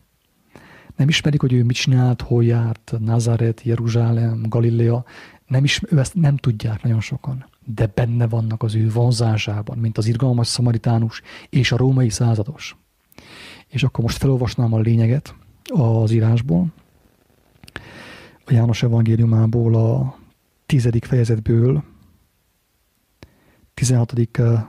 nem 0.97 1.09
ismerik, 1.09 1.41
hogy 1.41 1.53
ő 1.53 1.65
mit 1.65 1.77
csinált, 1.77 2.23
hol 2.23 2.45
járt, 2.45 2.95
Nazaret, 2.99 3.63
Jeruzsálem, 3.63 4.43
Galilea, 4.49 5.05
nem, 5.47 5.65
is, 5.65 5.81
ezt 5.97 6.15
nem 6.15 6.37
tudják 6.37 6.83
nagyon 6.83 7.01
sokan, 7.01 7.47
de 7.65 7.91
benne 7.95 8.27
vannak 8.27 8.63
az 8.63 8.75
ő 8.75 8.91
vonzásában, 8.91 9.79
mint 9.79 9.99
az 9.99 10.07
irgalmas 10.07 10.47
szamaritánus 10.47 11.23
és 11.51 11.73
a 11.73 11.77
római 11.77 12.09
százados. 12.09 12.77
És 13.69 13.83
akkor 13.83 14.05
most 14.05 14.17
felolvasnám 14.17 14.73
a 14.73 14.81
lényeget 14.81 15.35
az 15.65 16.11
írásból, 16.11 16.67
a 18.49 18.53
János 18.53 18.83
evangéliumából 18.83 19.75
a 19.75 20.19
tizedik 20.67 21.05
fejezetből, 21.05 21.85
16. 23.75 24.15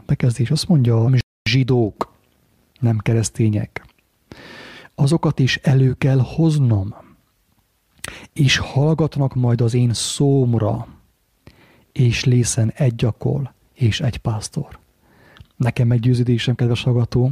bekezdés 0.06 0.52
azt 0.52 0.68
mondja, 0.68 1.10
zsidók, 1.50 2.14
nem 2.80 2.98
keresztények. 2.98 3.86
Azokat 4.96 5.40
is 5.40 5.58
elő 5.58 5.94
kell 5.94 6.20
hoznom, 6.20 6.96
és 8.34 8.58
hallgatnak 8.58 9.36
majd 9.36 9.62
az 9.62 9.74
én 9.74 9.94
szómra, 9.94 10.88
és 11.92 12.24
lészen 12.24 12.72
egy 12.76 12.96
gyakol 12.96 13.54
és 13.74 14.02
egy 14.02 14.18
pásztor. 14.18 14.80
Nekem 15.56 15.88
meggyőződésem, 15.88 16.56
kedves 16.56 16.84
hallgató, 16.84 17.32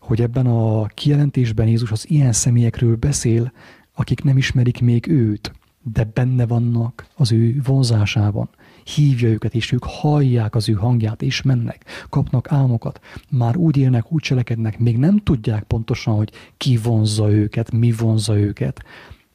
hogy 0.00 0.20
ebben 0.20 0.46
a 0.46 0.86
kijelentésben 0.86 1.66
Jézus 1.66 1.90
az 1.90 2.10
ilyen 2.10 2.32
személyekről 2.32 2.96
beszél, 2.96 3.52
akik 3.94 4.22
nem 4.22 4.36
ismerik 4.36 4.80
még 4.80 5.06
őt, 5.06 5.57
de 5.92 6.04
benne 6.14 6.46
vannak 6.46 7.06
az 7.14 7.32
ő 7.32 7.60
vonzásában. 7.64 8.48
Hívja 8.84 9.28
őket, 9.28 9.54
és 9.54 9.72
ők 9.72 9.84
hallják 9.84 10.54
az 10.54 10.68
ő 10.68 10.72
hangját, 10.72 11.22
és 11.22 11.42
mennek, 11.42 11.84
kapnak 12.08 12.52
álmokat. 12.52 13.00
Már 13.30 13.56
úgy 13.56 13.76
élnek, 13.76 14.12
úgy 14.12 14.22
cselekednek, 14.22 14.78
még 14.78 14.96
nem 14.96 15.16
tudják 15.18 15.62
pontosan, 15.62 16.14
hogy 16.14 16.32
ki 16.56 16.76
vonzza 16.76 17.30
őket, 17.30 17.72
mi 17.72 17.92
vonzza 17.92 18.38
őket, 18.38 18.84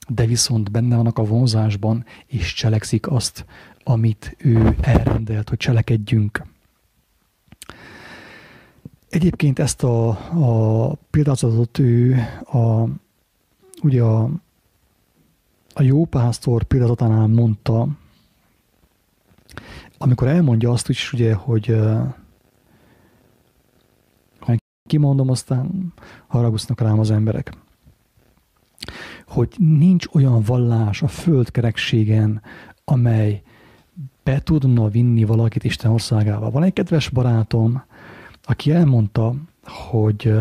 de 0.07 0.25
viszont 0.25 0.71
benne 0.71 0.95
vannak 0.95 1.17
a 1.17 1.23
vonzásban, 1.23 2.05
és 2.27 2.53
cselekszik 2.53 3.11
azt, 3.11 3.45
amit 3.83 4.35
ő 4.37 4.75
elrendelt, 4.81 5.49
hogy 5.49 5.57
cselekedjünk. 5.57 6.43
Egyébként 9.09 9.59
ezt 9.59 9.83
a, 9.83 10.09
a 10.09 10.93
példázatot 11.09 11.79
ő 11.79 12.15
a, 12.45 12.87
ugye 13.81 14.03
a 14.03 14.29
a 15.73 15.81
jó 15.81 16.05
pásztor 16.05 16.63
példázatánál 16.63 17.27
mondta, 17.27 17.87
amikor 19.97 20.27
elmondja 20.27 20.71
azt 20.71 20.89
is, 20.89 21.13
ugye, 21.13 21.33
hogy 21.33 21.75
kimondom, 24.89 25.29
aztán 25.29 25.93
haragusznak 26.27 26.81
rám 26.81 26.99
az 26.99 27.11
emberek, 27.11 27.53
hogy 29.27 29.55
nincs 29.57 30.05
olyan 30.11 30.41
vallás 30.41 31.01
a 31.01 31.07
földkerekségen, 31.07 32.41
amely 32.85 33.41
be 34.23 34.41
tudna 34.41 34.87
vinni 34.87 35.23
valakit 35.23 35.63
Isten 35.63 35.91
országába. 35.91 36.51
Van 36.51 36.63
egy 36.63 36.73
kedves 36.73 37.09
barátom, 37.09 37.83
aki 38.43 38.71
elmondta, 38.71 39.35
hogy 39.63 40.33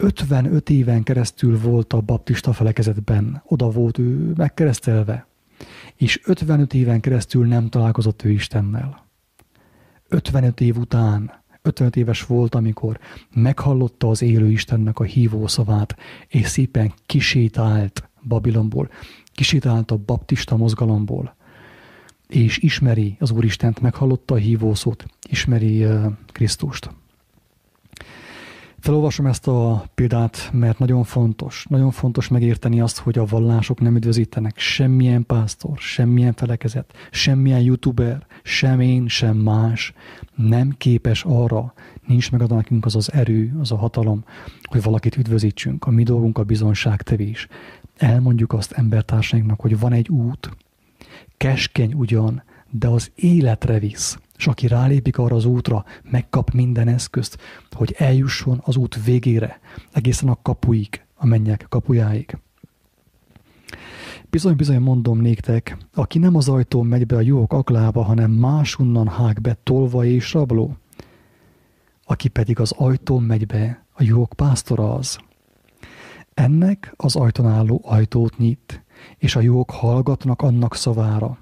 55 0.00 0.70
éven 0.70 1.02
keresztül 1.02 1.58
volt 1.58 1.92
a 1.92 2.00
baptista 2.00 2.52
felekezetben, 2.52 3.42
oda 3.46 3.70
volt 3.70 3.98
ő 3.98 4.32
megkeresztelve, 4.36 5.26
és 5.96 6.20
55 6.24 6.74
éven 6.74 7.00
keresztül 7.00 7.46
nem 7.46 7.68
találkozott 7.68 8.24
ő 8.24 8.30
Istennel. 8.30 9.06
55 10.08 10.60
év 10.60 10.76
után, 10.76 11.32
55 11.62 11.96
éves 11.96 12.26
volt, 12.26 12.54
amikor 12.54 12.98
meghallotta 13.34 14.08
az 14.08 14.22
élő 14.22 14.50
Istennek 14.50 14.98
a 14.98 15.04
hívó 15.04 15.46
szavát, 15.46 15.96
és 16.28 16.46
szépen 16.46 16.92
kisétált 17.06 18.10
Babilonból, 18.22 18.90
kisétált 19.34 19.90
a 19.90 19.96
baptista 19.96 20.56
mozgalomból, 20.56 21.36
és 22.28 22.58
ismeri 22.58 23.16
az 23.18 23.30
Úristent, 23.30 23.80
meghallotta 23.80 24.34
a 24.34 24.38
hívószót, 24.38 25.04
ismeri 25.28 25.84
uh, 25.84 26.12
Krisztust. 26.32 26.90
Felolvasom 28.80 29.26
ezt 29.26 29.48
a 29.48 29.84
példát, 29.94 30.50
mert 30.52 30.78
nagyon 30.78 31.04
fontos. 31.04 31.66
Nagyon 31.68 31.90
fontos 31.90 32.28
megérteni 32.28 32.80
azt, 32.80 32.98
hogy 32.98 33.18
a 33.18 33.24
vallások 33.24 33.80
nem 33.80 33.96
üdvözítenek 33.96 34.58
semmilyen 34.58 35.26
pásztor, 35.26 35.78
semmilyen 35.78 36.32
felekezet, 36.32 36.92
semmilyen 37.10 37.60
youtuber, 37.60 38.26
sem 38.42 38.80
én, 38.80 39.08
sem 39.08 39.36
más 39.36 39.92
nem 40.34 40.74
képes 40.78 41.24
arra, 41.24 41.74
nincs 42.06 42.30
meg 42.30 42.48
nekünk 42.48 42.84
az 42.84 42.96
az 42.96 43.12
erő, 43.12 43.56
az 43.60 43.72
a 43.72 43.76
hatalom, 43.76 44.24
hogy 44.62 44.82
valakit 44.82 45.16
üdvözítsünk. 45.16 45.84
A 45.84 45.90
mi 45.90 46.02
dolgunk 46.02 46.38
a 46.38 46.44
bizonságtevés. 46.44 47.46
Elmondjuk 47.96 48.52
azt 48.52 48.72
embertársainknak, 48.72 49.60
hogy 49.60 49.78
van 49.78 49.92
egy 49.92 50.08
út, 50.08 50.50
keskeny 51.36 51.92
ugyan, 51.94 52.42
de 52.70 52.88
az 52.88 53.10
életre 53.14 53.78
visz 53.78 54.18
és 54.40 54.46
aki 54.46 54.66
rálépik 54.66 55.18
arra 55.18 55.36
az 55.36 55.44
útra, 55.44 55.84
megkap 56.10 56.50
minden 56.50 56.88
eszközt, 56.88 57.38
hogy 57.70 57.94
eljusson 57.98 58.60
az 58.64 58.76
út 58.76 59.04
végére, 59.04 59.60
egészen 59.92 60.28
a 60.28 60.38
kapuig, 60.42 61.04
a 61.14 61.26
mennyek 61.26 61.66
kapujáig. 61.68 62.38
Bizony-bizony 64.30 64.80
mondom 64.80 65.20
néktek, 65.20 65.76
aki 65.94 66.18
nem 66.18 66.36
az 66.36 66.48
ajtón 66.48 66.86
megy 66.86 67.06
be 67.06 67.16
a 67.16 67.20
jók 67.20 67.52
aklába, 67.52 68.02
hanem 68.02 68.30
másunnan 68.30 69.08
hág 69.08 69.40
be 69.40 69.58
tolva 69.62 70.04
és 70.04 70.32
rabló, 70.32 70.76
aki 72.04 72.28
pedig 72.28 72.60
az 72.60 72.72
ajtón 72.76 73.22
megy 73.22 73.46
be, 73.46 73.84
a 73.92 74.02
juhok 74.02 74.32
pásztora 74.36 74.94
az. 74.94 75.18
Ennek 76.34 76.92
az 76.96 77.16
ajtón 77.16 77.46
álló 77.46 77.80
ajtót 77.84 78.38
nyit, 78.38 78.84
és 79.18 79.36
a 79.36 79.40
juhok 79.40 79.70
hallgatnak 79.70 80.42
annak 80.42 80.74
szavára, 80.74 81.38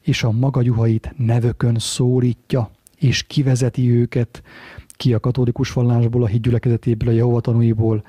és 0.00 0.22
a 0.22 0.30
maga 0.30 0.62
juhait 0.62 1.14
nevökön 1.16 1.78
szólítja, 1.78 2.70
és 2.98 3.22
kivezeti 3.22 3.90
őket 3.90 4.42
ki 4.96 5.14
a 5.14 5.20
katolikus 5.20 5.72
vallásból, 5.72 6.22
a 6.22 6.26
hídgyülekezetéből, 6.26 7.08
a 7.08 7.12
Jehova 7.12 7.40
tanúiból, 7.40 8.04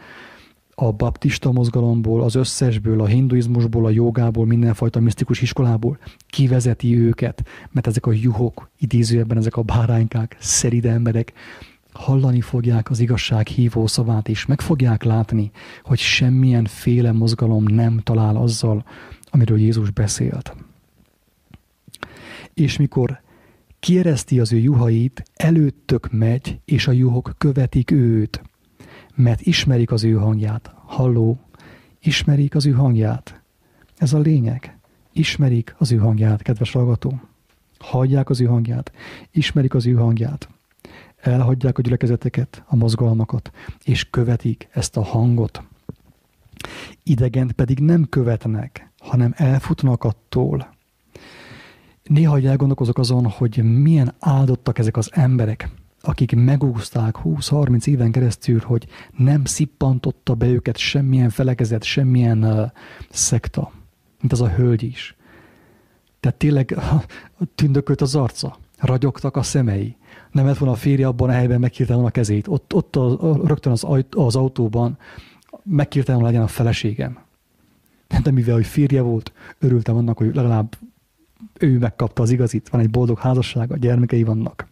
a 0.76 0.92
baptista 0.92 1.52
mozgalomból, 1.52 2.24
az 2.24 2.36
összesből, 2.36 3.02
a 3.02 3.06
hinduizmusból, 3.06 3.86
a 3.86 3.90
jogából, 3.90 4.46
mindenfajta 4.46 5.00
misztikus 5.00 5.42
iskolából 5.42 5.98
kivezeti 6.28 7.00
őket, 7.00 7.44
mert 7.72 7.88
ezek 7.88 8.06
a 8.06 8.12
juhok, 8.12 8.70
idézőjebben 8.80 9.38
ezek 9.38 9.56
a 9.56 9.62
báránykák, 9.62 10.38
szeride 10.40 10.92
emberek, 10.92 11.34
hallani 11.92 12.42
fogják 12.42 12.90
az 12.90 13.00
igazság 13.00 13.48
hívó 13.48 13.88
szavát, 13.88 14.30
és 14.30 14.46
meg 14.46 14.62
fogják 14.62 15.04
látni, 15.04 15.52
hogy 15.84 16.00
semmilyen 16.00 16.66
féle 16.66 17.12
mozgalom 17.12 17.64
nem 17.64 18.00
talál 18.04 18.36
azzal, 18.36 18.86
amiről 19.32 19.60
Jézus 19.60 19.90
beszélt. 19.90 20.56
És 22.56 22.78
mikor 22.78 23.22
kiereszti 23.80 24.40
az 24.40 24.54
ő 24.54 24.58
juhait, 24.58 25.24
előttök 25.34 26.12
megy, 26.12 26.60
és 26.66 26.88
a 26.88 26.92
juhok 26.92 27.34
követik 27.38 27.92
őt, 27.92 28.42
mert 29.16 29.42
ismerik 29.42 29.92
az 29.92 30.04
ő 30.04 30.14
hangját. 30.14 30.74
Halló, 30.86 31.40
ismerik 32.00 32.56
az 32.56 32.66
ő 32.66 32.72
hangját. 32.72 33.42
Ez 33.98 34.14
a 34.14 34.20
lényeg. 34.20 34.78
Ismerik 35.14 35.76
az 35.78 35.92
ő 35.92 35.98
hangját, 35.98 36.42
kedves 36.42 36.72
hallgató. 36.72 37.22
Hallják 37.80 38.30
az 38.30 38.42
ő 38.42 38.46
hangját, 38.46 38.92
ismerik 39.32 39.74
az 39.74 39.88
ő 39.88 39.94
hangját. 39.94 40.50
Elhagyják 41.16 41.78
a 41.78 41.82
gyülekezeteket, 41.82 42.64
a 42.68 42.76
mozgalmakat, 42.76 43.52
és 43.84 44.10
követik 44.10 44.68
ezt 44.72 44.98
a 44.98 45.04
hangot. 45.04 45.64
Idegent 47.04 47.52
pedig 47.52 47.80
nem 47.80 48.10
követnek, 48.10 48.92
hanem 48.98 49.34
elfutnak 49.36 50.04
attól. 50.04 50.75
Néha 52.10 52.40
elgondolkozok 52.42 52.98
azon, 52.98 53.26
hogy 53.26 53.64
milyen 53.82 54.14
áldottak 54.20 54.80
ezek 54.80 54.98
az 54.98 55.10
emberek, 55.14 55.70
akik 56.02 56.36
megúzták 56.36 57.16
20-30 57.24 57.88
éven 57.88 58.12
keresztül, 58.12 58.60
hogy 58.60 58.88
nem 59.18 59.46
szippantotta 59.46 60.34
be 60.34 60.48
őket 60.48 60.78
semmilyen 60.78 61.30
felekezet, 61.30 61.84
semmilyen 61.84 62.44
uh, 62.44 62.72
szekta, 63.10 63.72
mint 64.20 64.32
az 64.32 64.42
a 64.42 64.50
hölgy 64.50 64.84
is. 64.84 65.16
Tehát 66.20 66.38
tényleg 66.38 66.78
tündökölt 67.56 68.02
az 68.02 68.16
arca, 68.16 68.58
ragyogtak 68.78 69.36
a 69.36 69.44
szemei. 69.44 69.96
Nem 70.32 70.46
lett 70.46 70.58
volna 70.58 70.74
a 70.74 70.78
férje 70.78 71.08
abban 71.08 71.30
a 71.30 71.32
helyben 71.32 71.60
megkérte 71.60 71.94
volna 71.94 72.08
a 72.08 72.12
kezét. 72.12 72.48
Ott, 72.48 72.74
ott 72.74 72.96
a, 72.96 73.32
a, 73.32 73.48
rögtön 73.48 73.72
az, 73.72 73.86
az 74.10 74.36
autóban 74.36 74.98
megkérte 75.64 76.12
volna 76.12 76.28
legyen 76.28 76.44
a 76.44 76.48
feleségem. 76.48 77.18
De 78.24 78.32
mivel, 78.32 78.56
hogy 78.56 78.66
férje 78.66 79.02
volt, 79.02 79.34
örültem 79.60 79.96
annak, 79.96 80.18
hogy 80.18 80.36
legalább 80.36 80.78
ő 81.60 81.78
megkapta 81.78 82.22
az 82.22 82.30
igazit, 82.30 82.70
van 82.70 82.82
egy 82.82 82.90
boldog 82.90 83.20
házassága, 83.20 83.78
gyermekei 83.78 84.24
vannak 84.24 84.68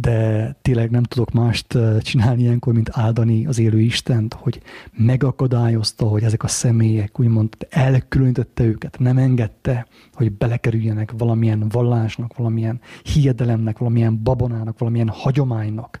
de 0.00 0.56
tényleg 0.62 0.90
nem 0.90 1.02
tudok 1.02 1.30
mást 1.30 1.78
csinálni 2.00 2.42
ilyenkor, 2.42 2.72
mint 2.72 2.90
áldani 2.92 3.46
az 3.46 3.58
élő 3.58 3.80
Istent, 3.80 4.34
hogy 4.34 4.60
megakadályozta, 4.92 6.06
hogy 6.06 6.22
ezek 6.22 6.42
a 6.42 6.48
személyek 6.48 7.20
úgymond 7.20 7.56
elkülönítette 7.70 8.64
őket, 8.64 8.98
nem 8.98 9.18
engedte, 9.18 9.86
hogy 10.12 10.32
belekerüljenek 10.32 11.12
valamilyen 11.18 11.68
vallásnak, 11.68 12.36
valamilyen 12.36 12.80
hiedelemnek, 13.02 13.78
valamilyen 13.78 14.22
babonának, 14.22 14.78
valamilyen 14.78 15.08
hagyománynak 15.08 16.00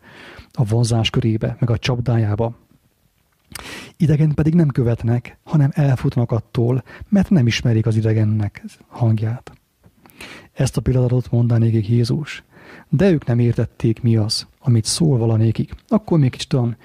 a 0.52 0.64
vonzás 0.64 1.10
körébe, 1.10 1.56
meg 1.60 1.70
a 1.70 1.78
csapdájába. 1.78 2.54
Idegen 3.96 4.34
pedig 4.34 4.54
nem 4.54 4.68
követnek, 4.68 5.38
hanem 5.42 5.70
elfutnak 5.72 6.30
attól, 6.30 6.84
mert 7.08 7.30
nem 7.30 7.46
ismerik 7.46 7.86
az 7.86 7.96
idegennek 7.96 8.64
hangját. 8.88 9.52
Ezt 10.52 10.76
a 10.76 10.80
pillanatot 10.80 11.30
mondanék 11.30 11.88
Jézus 11.88 12.44
de 12.88 13.10
ők 13.10 13.24
nem 13.26 13.38
értették, 13.38 14.02
mi 14.02 14.16
az, 14.16 14.46
amit 14.58 14.84
szól 14.84 15.18
valanékik. 15.18 15.74
Akkor 15.88 16.18
még 16.18 16.30
kicsit 16.30 16.52
olyan 16.52 16.76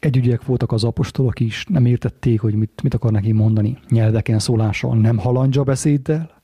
együgyek 0.00 0.44
voltak 0.44 0.72
az 0.72 0.84
apostolok 0.84 1.40
is, 1.40 1.64
nem 1.68 1.86
értették, 1.86 2.40
hogy 2.40 2.54
mit, 2.54 2.82
mit 2.82 2.94
akar 2.94 3.12
neki 3.12 3.32
mondani. 3.32 3.78
Nyelveken 3.88 4.38
szólással, 4.38 4.96
nem 4.96 5.18
halandja 5.18 5.62
beszéddel, 5.62 6.42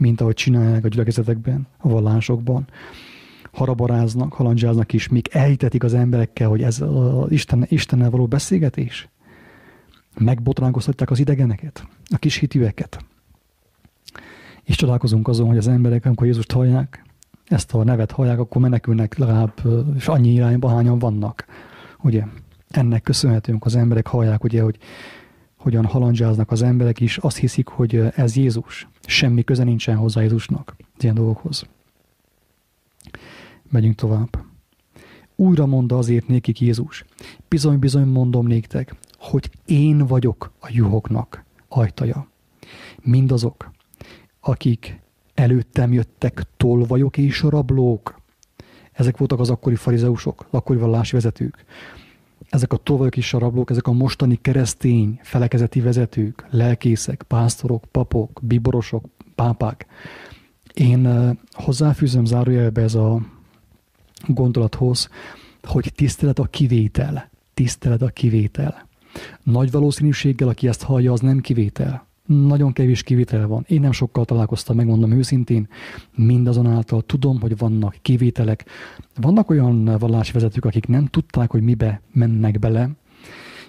mint 0.00 0.20
ahogy 0.20 0.34
csinálják 0.34 0.84
a 0.84 0.88
gyülekezetekben, 0.88 1.66
a 1.78 1.88
vallásokban. 1.88 2.66
Harabaráznak, 3.52 4.32
halandzsáznak 4.32 4.92
is, 4.92 5.08
míg 5.08 5.28
elhitetik 5.32 5.84
az 5.84 5.94
emberekkel, 5.94 6.48
hogy 6.48 6.62
ez 6.62 6.80
az 6.80 7.30
Isten, 7.30 7.66
Istennel 7.68 8.10
való 8.10 8.26
beszélgetés. 8.26 9.08
Megbotránkoztatják 10.18 11.10
az 11.10 11.18
idegeneket, 11.18 11.86
a 12.10 12.16
kis 12.16 12.36
hitűeket. 12.36 13.04
És 14.64 14.76
csodálkozunk 14.76 15.28
azon, 15.28 15.46
hogy 15.46 15.56
az 15.56 15.68
emberek, 15.68 16.04
amikor 16.04 16.26
Jézust 16.26 16.52
hallják, 16.52 17.04
ezt 17.44 17.74
a 17.74 17.84
nevet 17.84 18.10
hallják, 18.10 18.38
akkor 18.38 18.62
menekülnek 18.62 19.18
legalább 19.18 19.52
és 19.96 20.08
annyi 20.08 20.32
irányba, 20.32 20.68
hányan 20.68 20.98
vannak. 20.98 21.44
Ugye? 22.02 22.24
Ennek 22.68 23.02
köszönhetőnk 23.02 23.64
az 23.64 23.76
emberek 23.76 24.06
hallják, 24.06 24.44
ugye, 24.44 24.62
hogy 24.62 24.78
hogyan 25.56 25.84
halandzsáznak 25.84 26.50
az 26.50 26.62
emberek 26.62 27.00
is, 27.00 27.16
azt 27.18 27.36
hiszik, 27.36 27.68
hogy 27.68 27.96
ez 28.14 28.36
Jézus. 28.36 28.88
Semmi 29.06 29.44
köze 29.44 29.64
nincsen 29.64 29.96
hozzá 29.96 30.20
Jézusnak, 30.20 30.76
ilyen 30.98 31.14
dolgokhoz. 31.14 31.64
Megyünk 33.70 33.94
tovább. 33.94 34.44
Újra 35.36 35.66
mondta 35.66 35.98
azért 35.98 36.28
nékik 36.28 36.60
Jézus. 36.60 37.04
Bizony-bizony 37.48 38.06
mondom 38.06 38.46
néktek, 38.46 38.94
hogy 39.18 39.50
én 39.66 40.06
vagyok 40.06 40.52
a 40.60 40.68
juhoknak 40.70 41.44
ajtaja. 41.68 42.28
Mindazok, 43.02 43.70
akik 44.40 45.00
Előttem 45.40 45.92
jöttek 45.92 46.42
tolvajok 46.56 47.16
és 47.16 47.42
rablók. 47.42 48.20
Ezek 48.92 49.16
voltak 49.16 49.40
az 49.40 49.50
akkori 49.50 49.74
farizeusok, 49.74 50.46
akkori 50.50 50.78
vallási 50.78 51.14
vezetők. 51.14 51.64
Ezek 52.48 52.72
a 52.72 52.76
tolvajok 52.76 53.16
és 53.16 53.34
a 53.34 53.38
rablók, 53.38 53.70
ezek 53.70 53.86
a 53.86 53.92
mostani 53.92 54.38
keresztény 54.42 55.18
felekezeti 55.22 55.80
vezetők, 55.80 56.46
lelkészek, 56.50 57.22
pásztorok, 57.22 57.84
papok, 57.90 58.40
biborosok, 58.42 59.04
pápák. 59.34 59.86
Én 60.74 61.38
hozzáfűzöm 61.50 62.24
zárójelbe 62.24 62.82
ez 62.82 62.94
a 62.94 63.20
gondolathoz, 64.26 65.08
hogy 65.62 65.92
tisztelet 65.94 66.38
a 66.38 66.44
kivétel. 66.44 67.30
Tisztelet 67.54 68.02
a 68.02 68.08
kivétel. 68.08 68.88
Nagy 69.42 69.70
valószínűséggel, 69.70 70.48
aki 70.48 70.68
ezt 70.68 70.82
hallja, 70.82 71.12
az 71.12 71.20
nem 71.20 71.40
kivétel 71.40 72.08
nagyon 72.30 72.72
kevés 72.72 73.02
kivétel 73.02 73.46
van. 73.46 73.64
Én 73.68 73.80
nem 73.80 73.92
sokkal 73.92 74.24
találkoztam, 74.24 74.76
megmondom 74.76 75.12
őszintén, 75.12 75.68
mindazonáltal 76.14 77.02
tudom, 77.02 77.40
hogy 77.40 77.56
vannak 77.56 77.96
kivételek. 78.02 78.64
Vannak 79.20 79.50
olyan 79.50 79.84
vallási 79.84 80.32
vezetők, 80.32 80.64
akik 80.64 80.86
nem 80.86 81.06
tudták, 81.06 81.50
hogy 81.50 81.62
mibe 81.62 82.00
mennek 82.12 82.58
bele, 82.58 82.90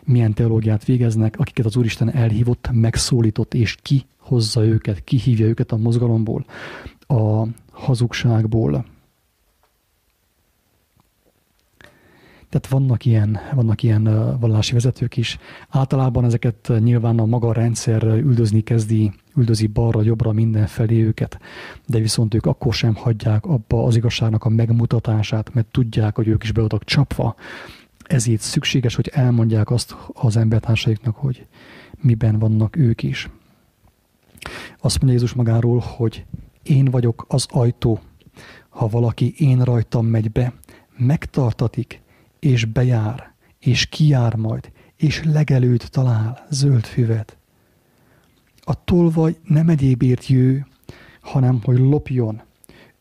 milyen 0.03 0.33
teológiát 0.33 0.85
végeznek, 0.85 1.39
akiket 1.39 1.65
az 1.65 1.75
Úristen 1.75 2.11
elhívott, 2.11 2.69
megszólított, 2.71 3.53
és 3.53 3.75
ki 3.81 4.05
hozza 4.17 4.65
őket, 4.65 5.03
kihívja 5.03 5.45
őket 5.45 5.71
a 5.71 5.77
mozgalomból, 5.77 6.45
a 7.07 7.45
hazugságból, 7.71 8.85
Tehát 12.51 12.67
vannak 12.67 13.05
ilyen, 13.05 13.39
vannak 13.53 13.83
ilyen 13.83 14.03
vallási 14.39 14.73
vezetők 14.73 15.17
is. 15.17 15.37
Általában 15.69 16.25
ezeket 16.25 16.71
nyilván 16.79 17.19
a 17.19 17.25
maga 17.25 17.53
rendszer 17.53 18.03
üldözni 18.03 18.61
kezdi, 18.61 19.11
üldözi 19.35 19.67
balra, 19.67 20.01
jobbra, 20.01 20.31
mindenfelé 20.31 21.01
őket, 21.01 21.39
de 21.85 21.99
viszont 21.99 22.33
ők 22.33 22.45
akkor 22.45 22.73
sem 22.73 22.95
hagyják 22.95 23.45
abba 23.45 23.83
az 23.83 23.95
igazságnak 23.95 24.43
a 24.43 24.49
megmutatását, 24.49 25.53
mert 25.53 25.67
tudják, 25.67 26.15
hogy 26.15 26.27
ők 26.27 26.43
is 26.43 26.51
be 26.51 26.67
csapva. 26.79 27.35
Ezért 28.03 28.41
szükséges, 28.41 28.95
hogy 28.95 29.11
elmondják 29.13 29.69
azt 29.69 29.95
az 30.13 30.37
embertársaiknak, 30.37 31.15
hogy 31.15 31.45
miben 32.01 32.39
vannak 32.39 32.75
ők 32.75 33.03
is. 33.03 33.29
Azt 34.81 35.01
mondja 35.01 35.19
Jézus 35.19 35.33
magáról, 35.33 35.83
hogy 35.85 36.25
én 36.63 36.85
vagyok 36.85 37.25
az 37.27 37.45
ajtó. 37.49 37.99
Ha 38.69 38.87
valaki 38.87 39.33
én 39.37 39.61
rajtam 39.61 40.05
megy 40.05 40.31
be, 40.31 40.53
megtartatik, 40.97 42.01
és 42.41 42.65
bejár, 42.65 43.33
és 43.59 43.85
kijár 43.85 44.35
majd, 44.35 44.71
és 44.95 45.23
legelőt 45.23 45.91
talál 45.91 46.47
zöld 46.49 46.85
füvet. 46.85 47.37
A 48.59 48.83
tolvaj 48.83 49.35
nem 49.43 49.69
egyébért 49.69 50.27
jő, 50.27 50.65
hanem 51.21 51.61
hogy 51.63 51.77
lopjon, 51.77 52.41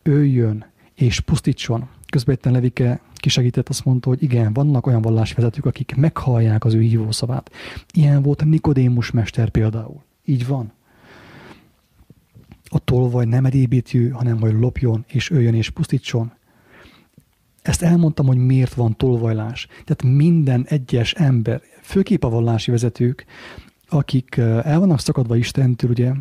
öljön 0.03 0.65
és 0.95 1.19
pusztítson. 1.19 1.87
Közben 2.09 2.37
egy 2.41 2.51
Levike 2.51 3.01
kisegített, 3.15 3.69
azt 3.69 3.85
mondta, 3.85 4.09
hogy 4.09 4.23
igen, 4.23 4.53
vannak 4.53 4.87
olyan 4.87 5.01
vallásvezetők, 5.01 5.65
akik 5.65 5.95
meghallják 5.95 6.65
az 6.65 6.73
ő 6.73 6.81
hívószavát. 6.81 7.51
Ilyen 7.93 8.21
volt 8.21 8.41
a 8.41 8.45
Nikodémus 8.45 9.11
mester 9.11 9.49
például. 9.49 10.03
Így 10.25 10.47
van. 10.47 10.71
A 12.69 12.79
tolvaj 12.79 13.25
nem 13.25 13.45
egyébét 13.45 13.91
jő, 13.91 14.09
hanem 14.09 14.39
hogy 14.39 14.53
lopjon 14.53 15.05
és 15.07 15.29
öljön 15.29 15.53
és 15.53 15.69
pusztítson. 15.69 16.31
Ezt 17.61 17.81
elmondtam, 17.81 18.25
hogy 18.25 18.37
miért 18.37 18.73
van 18.73 18.97
tolvajlás. 18.97 19.67
Tehát 19.85 20.15
minden 20.15 20.65
egyes 20.67 21.13
ember, 21.13 21.61
főképp 21.81 22.23
a 22.23 22.29
vallási 22.29 22.71
vezetők, 22.71 23.25
akik 23.89 24.37
el 24.37 24.79
vannak 24.79 24.99
szakadva 24.99 25.35
Istentől, 25.35 25.89
ugye, 25.89 26.11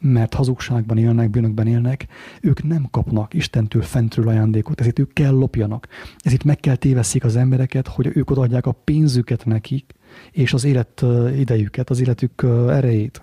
mert 0.00 0.34
hazugságban 0.34 0.98
élnek, 0.98 1.30
bűnökben 1.30 1.66
élnek, 1.66 2.06
ők 2.40 2.62
nem 2.62 2.88
kapnak 2.90 3.34
Istentől 3.34 3.82
fentről 3.82 4.28
ajándékot, 4.28 4.80
ezért 4.80 4.98
ők 4.98 5.12
kell 5.12 5.32
lopjanak. 5.32 5.88
Ezért 6.18 6.44
meg 6.44 6.60
kell 6.60 6.76
téveszik 6.76 7.24
az 7.24 7.36
embereket, 7.36 7.88
hogy 7.88 8.10
ők 8.14 8.30
odaadják 8.30 8.66
a 8.66 8.72
pénzüket 8.72 9.44
nekik, 9.44 9.94
és 10.30 10.52
az 10.52 10.64
élet 10.64 11.04
idejüket, 11.36 11.90
az 11.90 12.00
életük 12.00 12.42
erejét. 12.68 13.22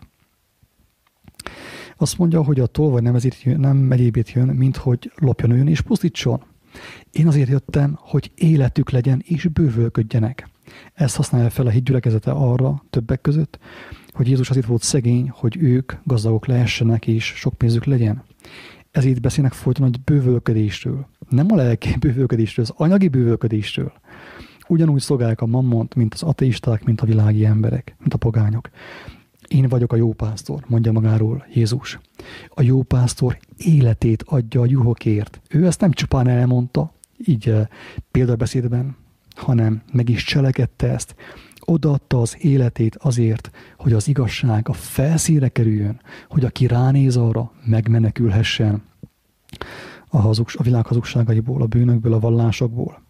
Azt 1.97 2.17
mondja, 2.17 2.43
hogy 2.43 2.59
a 2.59 2.65
tolvaj 2.65 3.01
nem, 3.01 3.15
ezért 3.15 3.41
jön, 3.41 3.59
nem 3.59 3.91
egyébét 3.91 4.31
jön, 4.31 4.47
mint 4.47 4.77
hogy 4.77 5.11
lopjon 5.15 5.51
őn 5.51 5.67
és 5.67 5.81
pusztítson. 5.81 6.43
Én 7.11 7.27
azért 7.27 7.49
jöttem, 7.49 7.97
hogy 8.01 8.31
életük 8.35 8.89
legyen 8.89 9.21
és 9.25 9.47
bővölködjenek. 9.47 10.49
Ezt 10.93 11.15
használja 11.15 11.49
fel 11.49 11.65
a 11.65 11.69
hídgyülekezete 11.69 12.31
arra, 12.31 12.83
többek 12.89 13.21
között, 13.21 13.59
hogy 14.11 14.27
Jézus 14.27 14.49
azért 14.49 14.65
volt 14.65 14.81
szegény, 14.81 15.29
hogy 15.29 15.57
ők 15.57 15.93
gazdagok 16.03 16.45
lehessenek 16.45 17.07
és 17.07 17.25
sok 17.25 17.53
pénzük 17.53 17.85
legyen. 17.85 18.23
Ezért 18.91 19.21
beszélnek 19.21 19.53
folyton 19.53 19.93
a 19.93 19.97
bővölködésről. 20.05 21.07
Nem 21.29 21.47
a 21.49 21.55
lelki 21.55 21.95
bővölködésről, 21.99 22.65
az 22.65 22.73
anyagi 22.77 23.07
bővölködésről. 23.07 23.93
Ugyanúgy 24.67 25.01
szolgálják 25.01 25.41
a 25.41 25.45
mammont, 25.45 25.95
mint 25.95 26.13
az 26.13 26.23
ateisták, 26.23 26.83
mint 26.83 27.01
a 27.01 27.05
világi 27.05 27.45
emberek, 27.45 27.95
mint 27.99 28.13
a 28.13 28.17
pogányok. 28.17 28.69
Én 29.47 29.67
vagyok 29.67 29.93
a 29.93 29.95
jó 29.95 30.13
pásztor, 30.13 30.63
mondja 30.67 30.91
magáról 30.91 31.45
Jézus. 31.53 31.99
A 32.49 32.61
jó 32.61 32.83
pásztor 32.83 33.37
életét 33.57 34.23
adja 34.23 34.61
a 34.61 34.65
juhokért. 34.65 35.41
Ő 35.49 35.65
ezt 35.65 35.79
nem 35.79 35.91
csupán 35.91 36.27
elmondta, 36.27 36.93
így 37.25 37.49
eh, 37.49 37.67
példabeszédben, 38.11 38.95
hanem 39.35 39.81
meg 39.91 40.09
is 40.09 40.23
cselekedte 40.23 40.91
ezt. 40.91 41.15
Odaadta 41.59 42.21
az 42.21 42.35
életét 42.39 42.95
azért, 42.95 43.51
hogy 43.77 43.93
az 43.93 44.07
igazság 44.07 44.69
a 44.69 44.73
felszínre 44.73 45.47
kerüljön, 45.47 46.01
hogy 46.29 46.45
aki 46.45 46.67
ránéz 46.67 47.17
arra, 47.17 47.51
megmenekülhessen 47.65 48.83
a, 50.07 50.17
hazugs, 50.17 50.55
a 50.55 50.63
világ 50.63 50.85
hazugságaiból, 50.85 51.61
a 51.61 51.65
bűnökből, 51.65 52.13
a 52.13 52.19
vallásokból. 52.19 53.01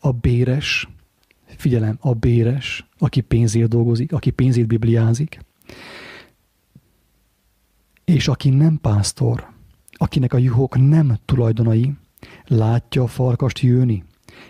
A 0.00 0.12
béres, 0.12 0.88
figyelem, 1.46 1.96
a 2.00 2.14
béres, 2.14 2.88
aki 2.98 3.20
pénzért 3.20 3.68
dolgozik, 3.68 4.12
aki 4.12 4.30
pénzért 4.30 4.66
bibliázik, 4.66 5.40
és 8.04 8.28
aki 8.28 8.50
nem 8.50 8.78
pásztor, 8.80 9.48
akinek 9.92 10.32
a 10.32 10.38
juhok 10.38 10.88
nem 10.88 11.18
tulajdonai, 11.24 11.92
látja 12.46 13.02
a 13.02 13.06
farkast 13.06 13.58
jönni, 13.58 14.04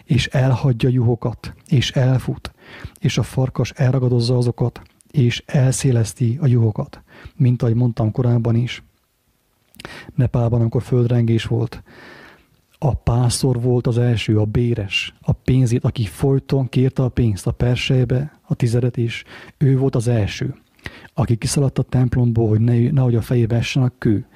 és 0.05 0.27
elhagyja 0.27 0.89
juhokat, 0.89 1.55
és 1.69 1.91
elfut, 1.91 2.53
és 2.99 3.19
a 3.19 3.23
farkas 3.23 3.71
elragadozza 3.71 4.37
azokat, 4.37 4.83
és 5.11 5.43
elszéleszti 5.47 6.39
a 6.41 6.47
juhokat, 6.47 7.03
mint 7.37 7.63
ahogy 7.63 7.75
mondtam 7.75 8.13
korábban 8.13 8.55
is. 8.55 8.83
Nepálban, 10.15 10.61
amikor 10.61 10.83
földrengés 10.83 11.45
volt, 11.45 11.83
a 12.79 12.95
pásztor 12.95 13.61
volt 13.61 13.87
az 13.87 13.99
első, 13.99 14.39
a 14.39 14.45
béres, 14.45 15.15
a 15.21 15.33
pénzét, 15.33 15.85
aki 15.85 16.05
folyton 16.05 16.69
kérte 16.69 17.03
a 17.03 17.09
pénzt 17.09 17.47
a 17.47 17.53
persejbe, 17.53 18.41
a 18.43 18.55
tizedet 18.55 18.97
is, 18.97 19.25
ő 19.59 19.79
volt 19.79 19.95
az 19.95 20.09
első, 20.09 20.55
aki 21.21 21.37
kiszaladt 21.37 21.79
a 21.79 21.83
templomból, 21.83 22.49
hogy 22.49 22.61
ne, 22.61 22.91
nehogy 22.91 23.15
a 23.15 23.21
fejébe 23.21 23.57
essen 23.57 23.83
a 23.83 23.93
kő. 23.99 24.27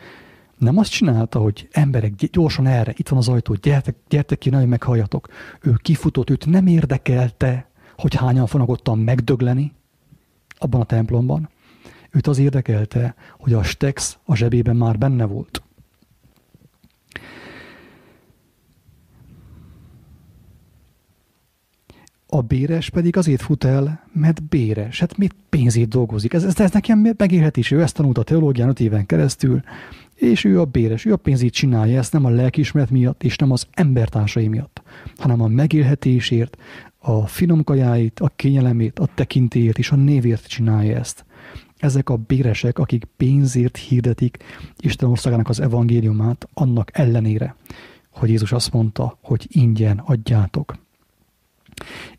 Nem 0.59 0.79
azt 0.79 0.91
csinálta, 0.91 1.39
hogy 1.39 1.69
emberek, 1.73 2.13
gyorsan 2.15 2.67
erre, 2.67 2.93
itt 2.97 3.09
van 3.09 3.19
az 3.19 3.29
ajtó, 3.29 3.55
gyertek, 3.55 3.97
gyertek 4.09 4.39
ki, 4.39 4.51
nagyon 4.51 4.69
meghalljatok. 4.69 5.29
Ő 5.61 5.75
kifutott, 5.83 6.31
őt 6.31 6.47
nem 6.47 6.67
érdekelte, 6.67 7.71
hogy 7.97 8.15
hányan 8.15 8.47
fognak 8.47 8.69
ottan 8.69 8.99
megdögleni 8.99 9.73
abban 10.59 10.81
a 10.81 10.85
templomban. 10.85 11.49
Őt 12.11 12.27
az 12.27 12.39
érdekelte, 12.39 13.15
hogy 13.39 13.53
a 13.53 13.63
stex 13.63 14.19
a 14.25 14.37
zsebében 14.37 14.77
már 14.77 14.99
benne 14.99 15.25
volt. 15.25 15.63
A 22.35 22.43
béres 22.43 22.91
pedig 22.91 23.17
azért 23.17 23.43
fut 23.43 23.65
el, 23.65 24.09
mert 24.13 24.43
béres. 24.43 25.01
Hát 25.01 25.17
mit 25.17 25.35
pénzét 25.49 25.89
dolgozik? 25.89 26.33
Ez, 26.33 26.45
ez, 26.45 26.61
ez 26.61 26.71
nekem 26.71 27.15
megélhetés. 27.17 27.71
Ő 27.71 27.83
ezt 27.83 27.95
tanult 27.95 28.19
a 28.19 28.23
teológián 28.23 28.69
öt 28.69 28.81
éven 28.81 29.07
keresztül, 29.07 29.63
és 30.15 30.45
ő 30.45 30.61
a 30.61 30.65
béres, 30.65 31.05
ő 31.05 31.13
a 31.13 31.17
pénzét 31.17 31.53
csinálja, 31.53 31.99
ezt 31.99 32.13
nem 32.13 32.25
a 32.25 32.29
lelkismeret 32.29 32.91
miatt, 32.91 33.23
és 33.23 33.37
nem 33.37 33.51
az 33.51 33.67
embertársai 33.73 34.49
miatt, 34.49 34.83
hanem 35.17 35.41
a 35.41 35.49
megélhetésért, 35.49 36.57
a 36.99 37.27
finom 37.27 37.65
kajáit, 37.65 38.21
a 38.21 38.33
kényelemét, 38.37 38.99
a 38.99 39.09
tekintéért 39.15 39.79
és 39.79 39.91
a 39.91 39.97
névért 39.97 40.47
csinálja 40.47 40.99
ezt. 40.99 41.25
Ezek 41.77 42.09
a 42.09 42.17
béresek, 42.17 42.79
akik 42.79 43.05
pénzért 43.17 43.77
hirdetik 43.77 44.37
Isten 44.79 45.09
országának 45.09 45.49
az 45.49 45.61
evangéliumát, 45.61 46.49
annak 46.55 46.91
ellenére, 46.93 47.57
hogy 48.11 48.29
Jézus 48.29 48.53
azt 48.53 48.73
mondta, 48.73 49.19
hogy 49.23 49.47
ingyen 49.51 49.99
adjátok. 49.99 50.83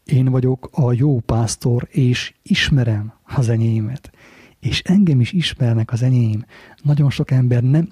Én 0.06 0.26
vagyok 0.26 0.70
a 0.72 0.94
jó 0.94 1.20
pásztor, 1.20 1.88
és 1.91 2.34
ismerem 2.44 3.13
az 3.24 3.50
enyémet. 3.50 4.12
És 4.60 4.82
engem 4.82 5.20
is 5.20 5.32
ismernek 5.32 5.91
az 5.91 6.02
enyém. 6.02 6.46
Nagyon 6.84 7.10
sok 7.10 7.32
ember 7.32 7.63
nem, 7.63 7.89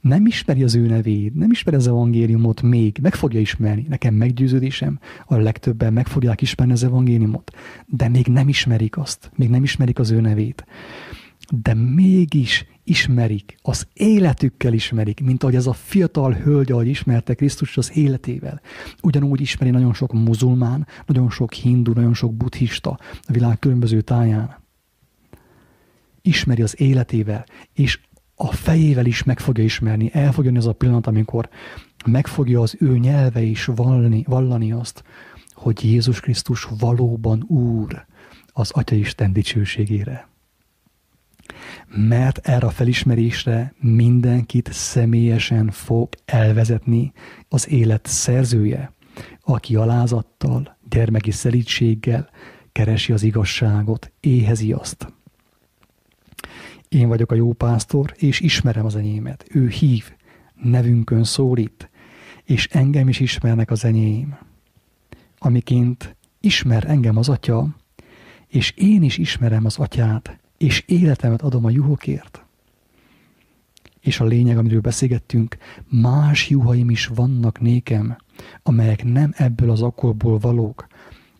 nem 0.00 0.26
ismeri 0.26 0.62
az 0.62 0.74
ő 0.74 0.86
nevét, 0.86 1.34
nem 1.34 1.50
ismeri 1.50 1.76
az 1.76 1.86
evangéliumot 1.86 2.62
még, 2.62 2.98
meg 3.02 3.14
fogja 3.14 3.40
ismerni. 3.40 3.86
Nekem 3.88 4.14
meggyőződésem, 4.14 4.98
a 5.26 5.36
legtöbben 5.36 5.92
meg 5.92 6.06
fogják 6.06 6.40
ismerni 6.40 6.72
az 6.72 6.84
evangéliumot, 6.84 7.50
de 7.86 8.08
még 8.08 8.26
nem 8.26 8.48
ismerik 8.48 8.98
azt, 8.98 9.30
még 9.36 9.48
nem 9.48 9.62
ismerik 9.62 9.98
az 9.98 10.10
ő 10.10 10.20
nevét. 10.20 10.64
De 11.50 11.74
mégis 11.74 12.66
ismerik, 12.84 13.58
az 13.62 13.86
életükkel 13.92 14.72
ismerik, 14.72 15.20
mint 15.20 15.42
ahogy 15.42 15.54
ez 15.54 15.66
a 15.66 15.72
fiatal 15.72 16.32
hölgy, 16.32 16.72
ahogy 16.72 16.88
ismerte 16.88 17.34
Krisztus 17.34 17.76
az 17.76 17.96
életével. 17.96 18.60
Ugyanúgy 19.02 19.40
ismeri 19.40 19.70
nagyon 19.70 19.94
sok 19.94 20.12
muzulmán, 20.12 20.86
nagyon 21.06 21.30
sok 21.30 21.52
hindu, 21.52 21.92
nagyon 21.92 22.14
sok 22.14 22.34
buddhista 22.34 22.90
a 23.22 23.32
világ 23.32 23.58
különböző 23.58 24.00
táján. 24.00 24.60
Ismeri 26.22 26.62
az 26.62 26.80
életével, 26.80 27.44
és 27.72 28.00
a 28.34 28.52
fejével 28.52 29.06
is 29.06 29.22
meg 29.22 29.40
fogja 29.40 29.64
ismerni. 29.64 30.10
El 30.12 30.32
fog 30.32 30.44
jönni 30.44 30.58
az 30.58 30.66
a 30.66 30.72
pillanat, 30.72 31.06
amikor 31.06 31.48
meg 32.06 32.26
fogja 32.26 32.60
az 32.60 32.76
ő 32.78 32.98
nyelve 32.98 33.40
is 33.40 33.64
vallani, 33.64 34.24
vallani 34.28 34.72
azt, 34.72 35.04
hogy 35.52 35.84
Jézus 35.84 36.20
Krisztus 36.20 36.68
valóban 36.78 37.42
Úr 37.42 38.06
az 38.52 38.70
Atya 38.70 38.94
Isten 38.94 39.32
dicsőségére 39.32 40.31
mert 41.88 42.38
erre 42.38 42.66
a 42.66 42.70
felismerésre 42.70 43.74
mindenkit 43.80 44.72
személyesen 44.72 45.70
fog 45.70 46.08
elvezetni 46.24 47.12
az 47.48 47.68
élet 47.70 48.06
szerzője, 48.06 48.92
aki 49.40 49.76
alázattal, 49.76 50.76
gyermeki 50.88 51.30
szelítséggel 51.30 52.30
keresi 52.72 53.12
az 53.12 53.22
igazságot, 53.22 54.12
éhezi 54.20 54.72
azt. 54.72 55.12
Én 56.88 57.08
vagyok 57.08 57.32
a 57.32 57.34
jó 57.34 57.52
pásztor, 57.52 58.14
és 58.16 58.40
ismerem 58.40 58.84
az 58.84 58.96
enyémet. 58.96 59.44
Ő 59.50 59.68
hív, 59.68 60.12
nevünkön 60.62 61.24
szólít, 61.24 61.90
és 62.44 62.66
engem 62.66 63.08
is 63.08 63.20
ismernek 63.20 63.70
az 63.70 63.84
enyém. 63.84 64.38
Amiként 65.38 66.16
ismer 66.40 66.84
engem 66.88 67.16
az 67.16 67.28
atya, 67.28 67.76
és 68.46 68.70
én 68.70 69.02
is 69.02 69.18
ismerem 69.18 69.64
az 69.64 69.78
atyát, 69.78 70.38
és 70.62 70.84
életemet 70.86 71.42
adom 71.42 71.64
a 71.64 71.70
juhokért. 71.70 72.44
És 74.00 74.20
a 74.20 74.24
lényeg, 74.24 74.58
amiről 74.58 74.80
beszélgettünk, 74.80 75.56
más 75.88 76.48
juhaim 76.48 76.90
is 76.90 77.06
vannak 77.06 77.60
nékem, 77.60 78.16
amelyek 78.62 79.04
nem 79.04 79.32
ebből 79.36 79.70
az 79.70 79.82
akkorból 79.82 80.38
valók. 80.38 80.86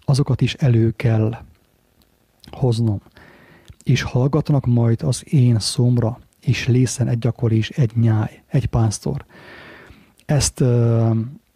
Azokat 0.05 0.41
is 0.41 0.55
elő 0.55 0.91
kell 0.91 1.37
hoznom. 2.51 3.01
És 3.83 4.03
hallgatnak 4.03 4.67
majd 4.67 5.03
az 5.03 5.33
én 5.33 5.59
szomra, 5.59 6.19
és 6.41 6.67
lészen 6.67 7.09
egy 7.09 7.19
gyakor 7.19 7.53
és 7.53 7.71
egy 7.71 7.93
nyáj, 7.95 8.43
egy 8.47 8.67
pásztor. 8.67 9.25
Ezt, 10.25 10.61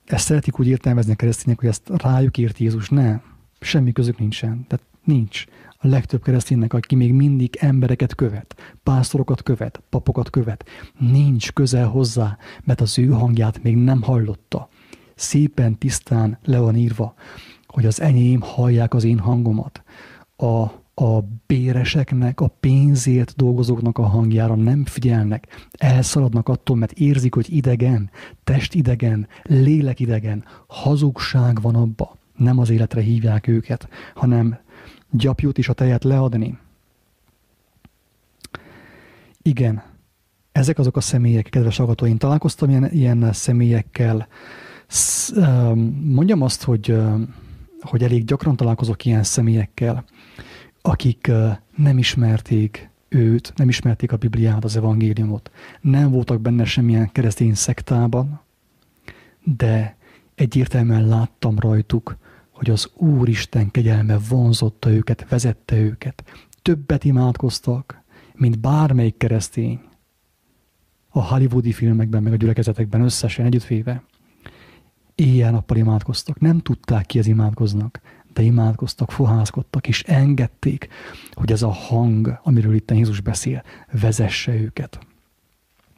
ezt 0.04 0.24
szeretik 0.24 0.58
úgy 0.58 0.68
értelmezni 0.68 1.12
a 1.12 1.16
keresztények, 1.16 1.58
hogy 1.58 1.68
ezt 1.68 1.88
rájuk 1.88 2.36
írt 2.36 2.58
Jézus. 2.58 2.88
Nem, 2.88 3.22
semmi 3.60 3.92
közük 3.92 4.18
nincsen. 4.18 4.64
Tehát 4.68 4.84
nincs 5.04 5.44
a 5.86 5.88
legtöbb 5.88 6.22
kereszténynek, 6.22 6.72
aki 6.72 6.94
még 6.94 7.12
mindig 7.12 7.56
embereket 7.60 8.14
követ, 8.14 8.76
pásztorokat 8.82 9.42
követ, 9.42 9.82
papokat 9.88 10.30
követ, 10.30 10.64
nincs 10.98 11.52
közel 11.52 11.86
hozzá, 11.86 12.38
mert 12.64 12.80
az 12.80 12.98
ő 12.98 13.08
hangját 13.08 13.62
még 13.62 13.76
nem 13.76 14.02
hallotta. 14.02 14.68
Szépen, 15.14 15.78
tisztán 15.78 16.38
le 16.44 16.58
van 16.58 16.76
írva, 16.76 17.14
hogy 17.66 17.86
az 17.86 18.00
enyém 18.00 18.40
hallják 18.40 18.94
az 18.94 19.04
én 19.04 19.18
hangomat. 19.18 19.82
A 20.36 20.84
a 20.98 21.20
béreseknek, 21.46 22.40
a 22.40 22.48
pénzért 22.60 23.36
dolgozóknak 23.36 23.98
a 23.98 24.02
hangjára 24.02 24.54
nem 24.54 24.84
figyelnek, 24.84 25.68
elszaladnak 25.70 26.48
attól, 26.48 26.76
mert 26.76 26.92
érzik, 26.92 27.34
hogy 27.34 27.54
idegen, 27.54 28.10
testidegen, 28.44 29.28
lélekidegen, 29.42 30.44
hazugság 30.66 31.60
van 31.60 31.74
abba. 31.74 32.16
Nem 32.36 32.58
az 32.58 32.70
életre 32.70 33.00
hívják 33.00 33.46
őket, 33.46 33.88
hanem 34.14 34.58
gyapjút 35.10 35.58
is 35.58 35.68
a 35.68 35.72
tejet 35.72 36.04
leadni. 36.04 36.58
Igen, 39.42 39.82
ezek 40.52 40.78
azok 40.78 40.96
a 40.96 41.00
személyek, 41.00 41.48
kedves 41.48 41.76
hallgatóim, 41.76 42.16
találkoztam 42.16 42.70
ilyen, 42.70 42.90
ilyen 42.92 43.32
személyekkel. 43.32 44.28
Mondjam 46.00 46.42
azt, 46.42 46.62
hogy, 46.62 46.96
hogy 47.80 48.02
elég 48.02 48.24
gyakran 48.24 48.56
találkozok 48.56 49.04
ilyen 49.04 49.22
személyekkel, 49.22 50.04
akik 50.82 51.30
nem 51.76 51.98
ismerték 51.98 52.90
őt, 53.08 53.52
nem 53.56 53.68
ismerték 53.68 54.12
a 54.12 54.16
Bibliát, 54.16 54.64
az 54.64 54.76
evangéliumot, 54.76 55.50
nem 55.80 56.10
voltak 56.10 56.40
benne 56.40 56.64
semmilyen 56.64 57.12
keresztény 57.12 57.54
szektában, 57.54 58.40
de 59.44 59.96
egyértelműen 60.34 61.06
láttam 61.06 61.58
rajtuk, 61.58 62.16
hogy 62.56 62.70
az 62.70 62.90
Úristen 62.94 63.70
kegyelme 63.70 64.18
vonzotta 64.28 64.90
őket, 64.90 65.28
vezette 65.28 65.76
őket. 65.76 66.24
Többet 66.62 67.04
imádkoztak, 67.04 68.02
mint 68.34 68.58
bármelyik 68.58 69.16
keresztény 69.16 69.80
a 71.08 71.24
hollywoodi 71.24 71.72
filmekben, 71.72 72.22
meg 72.22 72.32
a 72.32 72.36
gyülekezetekben 72.36 73.00
összesen 73.00 73.46
együttvéve. 73.46 74.02
Éjjel-nappal 75.14 75.76
imádkoztak, 75.76 76.40
nem 76.40 76.58
tudták 76.58 77.06
ki 77.06 77.18
az 77.18 77.26
imádkoznak, 77.26 78.00
de 78.32 78.42
imádkoztak, 78.42 79.10
fohászkodtak, 79.10 79.88
és 79.88 80.02
engedték, 80.02 80.88
hogy 81.32 81.52
ez 81.52 81.62
a 81.62 81.72
hang, 81.72 82.40
amiről 82.42 82.74
itt 82.74 82.90
Jézus 82.90 83.20
beszél, 83.20 83.62
vezesse 83.92 84.54
őket. 84.54 84.98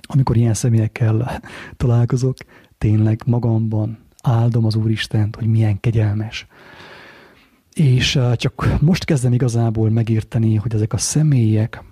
Amikor 0.00 0.36
ilyen 0.36 0.54
személyekkel 0.54 1.40
találkozok, 1.76 2.36
tényleg 2.78 3.22
magamban 3.26 4.07
áldom 4.22 4.64
az 4.64 4.74
Úristent, 4.74 5.36
hogy 5.36 5.46
milyen 5.46 5.80
kegyelmes. 5.80 6.46
És 7.72 8.18
csak 8.36 8.80
most 8.80 9.04
kezdem 9.04 9.32
igazából 9.32 9.90
megérteni, 9.90 10.54
hogy 10.54 10.74
ezek 10.74 10.92
a 10.92 10.98
személyek, 10.98 11.84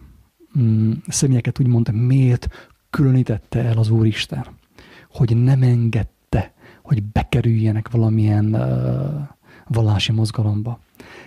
mm, 0.59 0.93
személyeket 1.09 1.61
úgymond 1.61 1.93
miért 1.93 2.49
különítette 2.91 3.65
el 3.65 3.79
az 3.79 3.91
Úristen, 3.91 4.47
hogy 5.11 5.37
nem 5.37 5.63
engedte, 5.63 6.55
hogy 6.83 7.03
bekerüljenek 7.03 7.91
valamilyen 7.91 8.55
uh, 8.55 9.29
vallási 9.67 10.13
mozgalomba. 10.13 10.81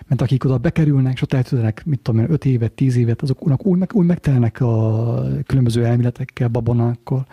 Mert 0.07 0.21
akik 0.21 0.43
oda 0.43 0.57
bekerülnek, 0.57 1.13
és 1.13 1.21
ott 1.21 1.33
eltűnnek, 1.33 1.85
mit 1.85 1.99
tudom 1.99 2.21
én, 2.21 2.31
5 2.31 2.45
évet, 2.45 2.71
10 2.71 2.95
évet, 2.95 3.21
azok 3.21 3.45
úgy, 3.65 3.77
meg, 3.77 3.93
úgy 3.93 4.05
megtelnek 4.05 4.61
a 4.61 5.23
különböző 5.45 5.85
elméletekkel, 5.85 6.47
babonákkal, 6.47 7.25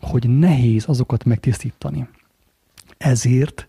hogy 0.00 0.28
nehéz 0.28 0.84
azokat 0.84 1.24
megtisztítani. 1.24 2.08
Ezért, 3.00 3.66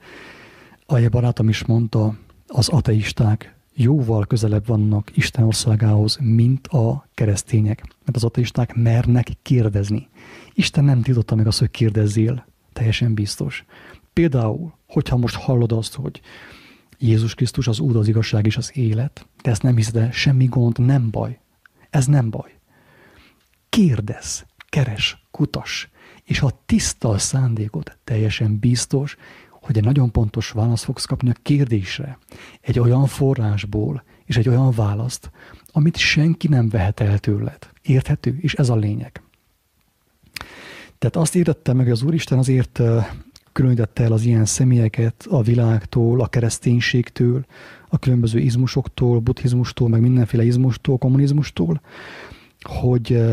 a 0.85 1.09
barátom 1.09 1.49
is 1.49 1.65
mondta, 1.65 2.17
az 2.47 2.69
ateisták 2.69 3.55
jóval 3.73 4.25
közelebb 4.25 4.67
vannak 4.67 5.17
Isten 5.17 5.43
országához, 5.43 6.17
mint 6.21 6.67
a 6.67 7.07
keresztények. 7.13 7.83
Mert 8.05 8.15
az 8.15 8.23
ateisták 8.23 8.75
mernek 8.75 9.27
kérdezni. 9.41 10.09
Isten 10.53 10.83
nem 10.83 11.01
tiltotta 11.01 11.35
meg 11.35 11.47
azt, 11.47 11.59
hogy 11.59 11.71
kérdezzél, 11.71 12.45
teljesen 12.73 13.13
biztos. 13.13 13.65
Például, 14.13 14.73
hogyha 14.87 15.17
most 15.17 15.35
hallod 15.35 15.71
azt, 15.71 15.93
hogy 15.93 16.21
Jézus 16.97 17.35
Krisztus 17.35 17.67
az 17.67 17.79
Úr, 17.79 17.95
az 17.95 18.07
igazság 18.07 18.45
és 18.45 18.57
az 18.57 18.71
élet, 18.73 19.27
de 19.43 19.51
ezt 19.51 19.63
nem 19.63 19.75
hiszed 19.75 19.95
el, 19.95 20.11
semmi 20.11 20.45
gond, 20.45 20.79
nem 20.79 21.09
baj. 21.09 21.39
Ez 21.89 22.05
nem 22.05 22.29
baj. 22.29 22.57
Kérdez, 23.69 24.45
keres, 24.69 25.25
kutas, 25.31 25.90
és 26.23 26.39
ha 26.39 26.61
tiszta 26.65 27.17
szándékod, 27.17 27.97
teljesen 28.03 28.59
biztos, 28.59 29.15
hogy 29.49 29.77
egy 29.77 29.83
nagyon 29.83 30.11
pontos 30.11 30.49
választ 30.49 30.83
fogsz 30.83 31.05
kapni 31.05 31.29
a 31.29 31.39
kérdésre. 31.41 32.17
Egy 32.61 32.79
olyan 32.79 33.05
forrásból, 33.05 34.03
és 34.25 34.37
egy 34.37 34.49
olyan 34.49 34.71
választ, 34.71 35.31
amit 35.71 35.97
senki 35.97 36.47
nem 36.47 36.69
vehet 36.69 36.99
el 36.99 37.19
tőled. 37.19 37.69
Érthető? 37.81 38.37
És 38.41 38.53
ez 38.53 38.69
a 38.69 38.75
lényeg. 38.75 39.21
Tehát 40.97 41.15
azt 41.15 41.35
értette 41.35 41.73
meg, 41.73 41.83
hogy 41.83 41.93
az 41.93 42.01
Úristen 42.03 42.37
azért 42.37 42.81
különítette 43.51 44.03
el 44.03 44.11
az 44.11 44.23
ilyen 44.23 44.45
személyeket 44.45 45.25
a 45.29 45.41
világtól, 45.41 46.21
a 46.21 46.27
kereszténységtől, 46.27 47.45
a 47.89 47.99
különböző 47.99 48.39
izmusoktól, 48.39 49.19
buddhizmustól, 49.19 49.89
meg 49.89 50.01
mindenféle 50.01 50.43
izmustól, 50.43 50.97
kommunizmustól, 50.97 51.81
hogy, 52.61 53.23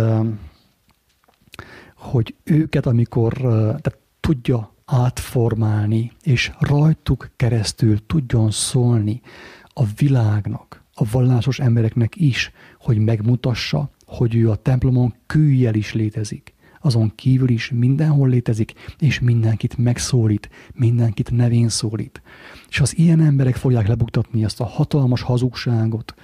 hogy 2.09 2.35
őket, 2.45 2.87
amikor 2.87 3.33
tehát 3.37 3.99
tudja 4.21 4.75
átformálni, 4.85 6.13
és 6.23 6.53
rajtuk 6.59 7.31
keresztül 7.37 8.07
tudjon 8.07 8.51
szólni 8.51 9.21
a 9.67 9.83
világnak, 9.97 10.85
a 10.95 11.05
vallásos 11.11 11.59
embereknek 11.59 12.17
is, 12.17 12.53
hogy 12.81 12.99
megmutassa, 12.99 13.91
hogy 14.07 14.35
ő 14.37 14.51
a 14.51 14.57
templomon 14.57 15.15
kőjel 15.27 15.75
is 15.75 15.93
létezik. 15.95 16.55
Azon 16.81 17.13
kívül 17.15 17.49
is 17.49 17.71
mindenhol 17.71 18.29
létezik, 18.29 18.73
és 18.99 19.21
mindenkit 19.21 19.77
megszólít, 19.77 20.51
mindenkit 20.75 21.31
nevén 21.31 21.69
szólít. 21.69 22.23
És 22.69 22.81
az 22.81 22.99
ilyen 22.99 23.21
emberek 23.21 23.57
fogják 23.57 23.89
lebuktatni 23.89 24.45
ezt 24.45 24.61
a 24.61 24.65
hatalmas 24.65 25.23
hazugságot, 25.23 26.15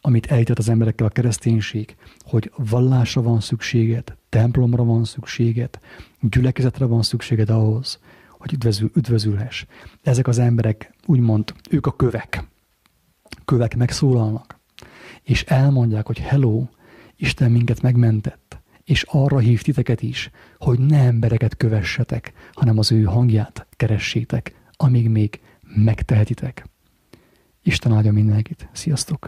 amit 0.00 0.26
ejtett 0.26 0.58
az 0.58 0.68
emberekkel 0.68 1.06
a 1.06 1.10
kereszténység, 1.10 1.96
hogy 2.18 2.52
vallásra 2.56 3.22
van 3.22 3.40
szükséged, 3.40 4.16
templomra 4.28 4.84
van 4.84 5.04
szükséged, 5.04 5.78
gyülekezetre 6.20 6.84
van 6.84 7.02
szükséged 7.02 7.50
ahhoz, 7.50 7.98
hogy 8.28 8.52
üdvözül, 8.52 8.90
üdvözülhess. 8.94 9.64
Ezek 10.02 10.26
az 10.28 10.38
emberek, 10.38 10.94
úgymond, 11.06 11.54
ők 11.70 11.86
a 11.86 11.96
kövek. 11.96 12.44
Kövek 13.44 13.76
megszólalnak, 13.76 14.58
és 15.22 15.42
elmondják, 15.42 16.06
hogy 16.06 16.18
hello, 16.18 16.66
Isten 17.16 17.50
minket 17.50 17.82
megmentett, 17.82 18.60
és 18.84 19.02
arra 19.08 19.38
hív 19.38 19.62
titeket 19.62 20.02
is, 20.02 20.30
hogy 20.58 20.78
ne 20.78 20.98
embereket 20.98 21.56
kövessetek, 21.56 22.32
hanem 22.52 22.78
az 22.78 22.92
ő 22.92 23.02
hangját 23.02 23.66
keressétek, 23.70 24.54
amíg 24.70 25.08
még 25.08 25.40
megtehetitek. 25.74 26.68
Isten 27.62 27.92
áldja 27.92 28.12
mindenkit. 28.12 28.68
Sziasztok! 28.72 29.18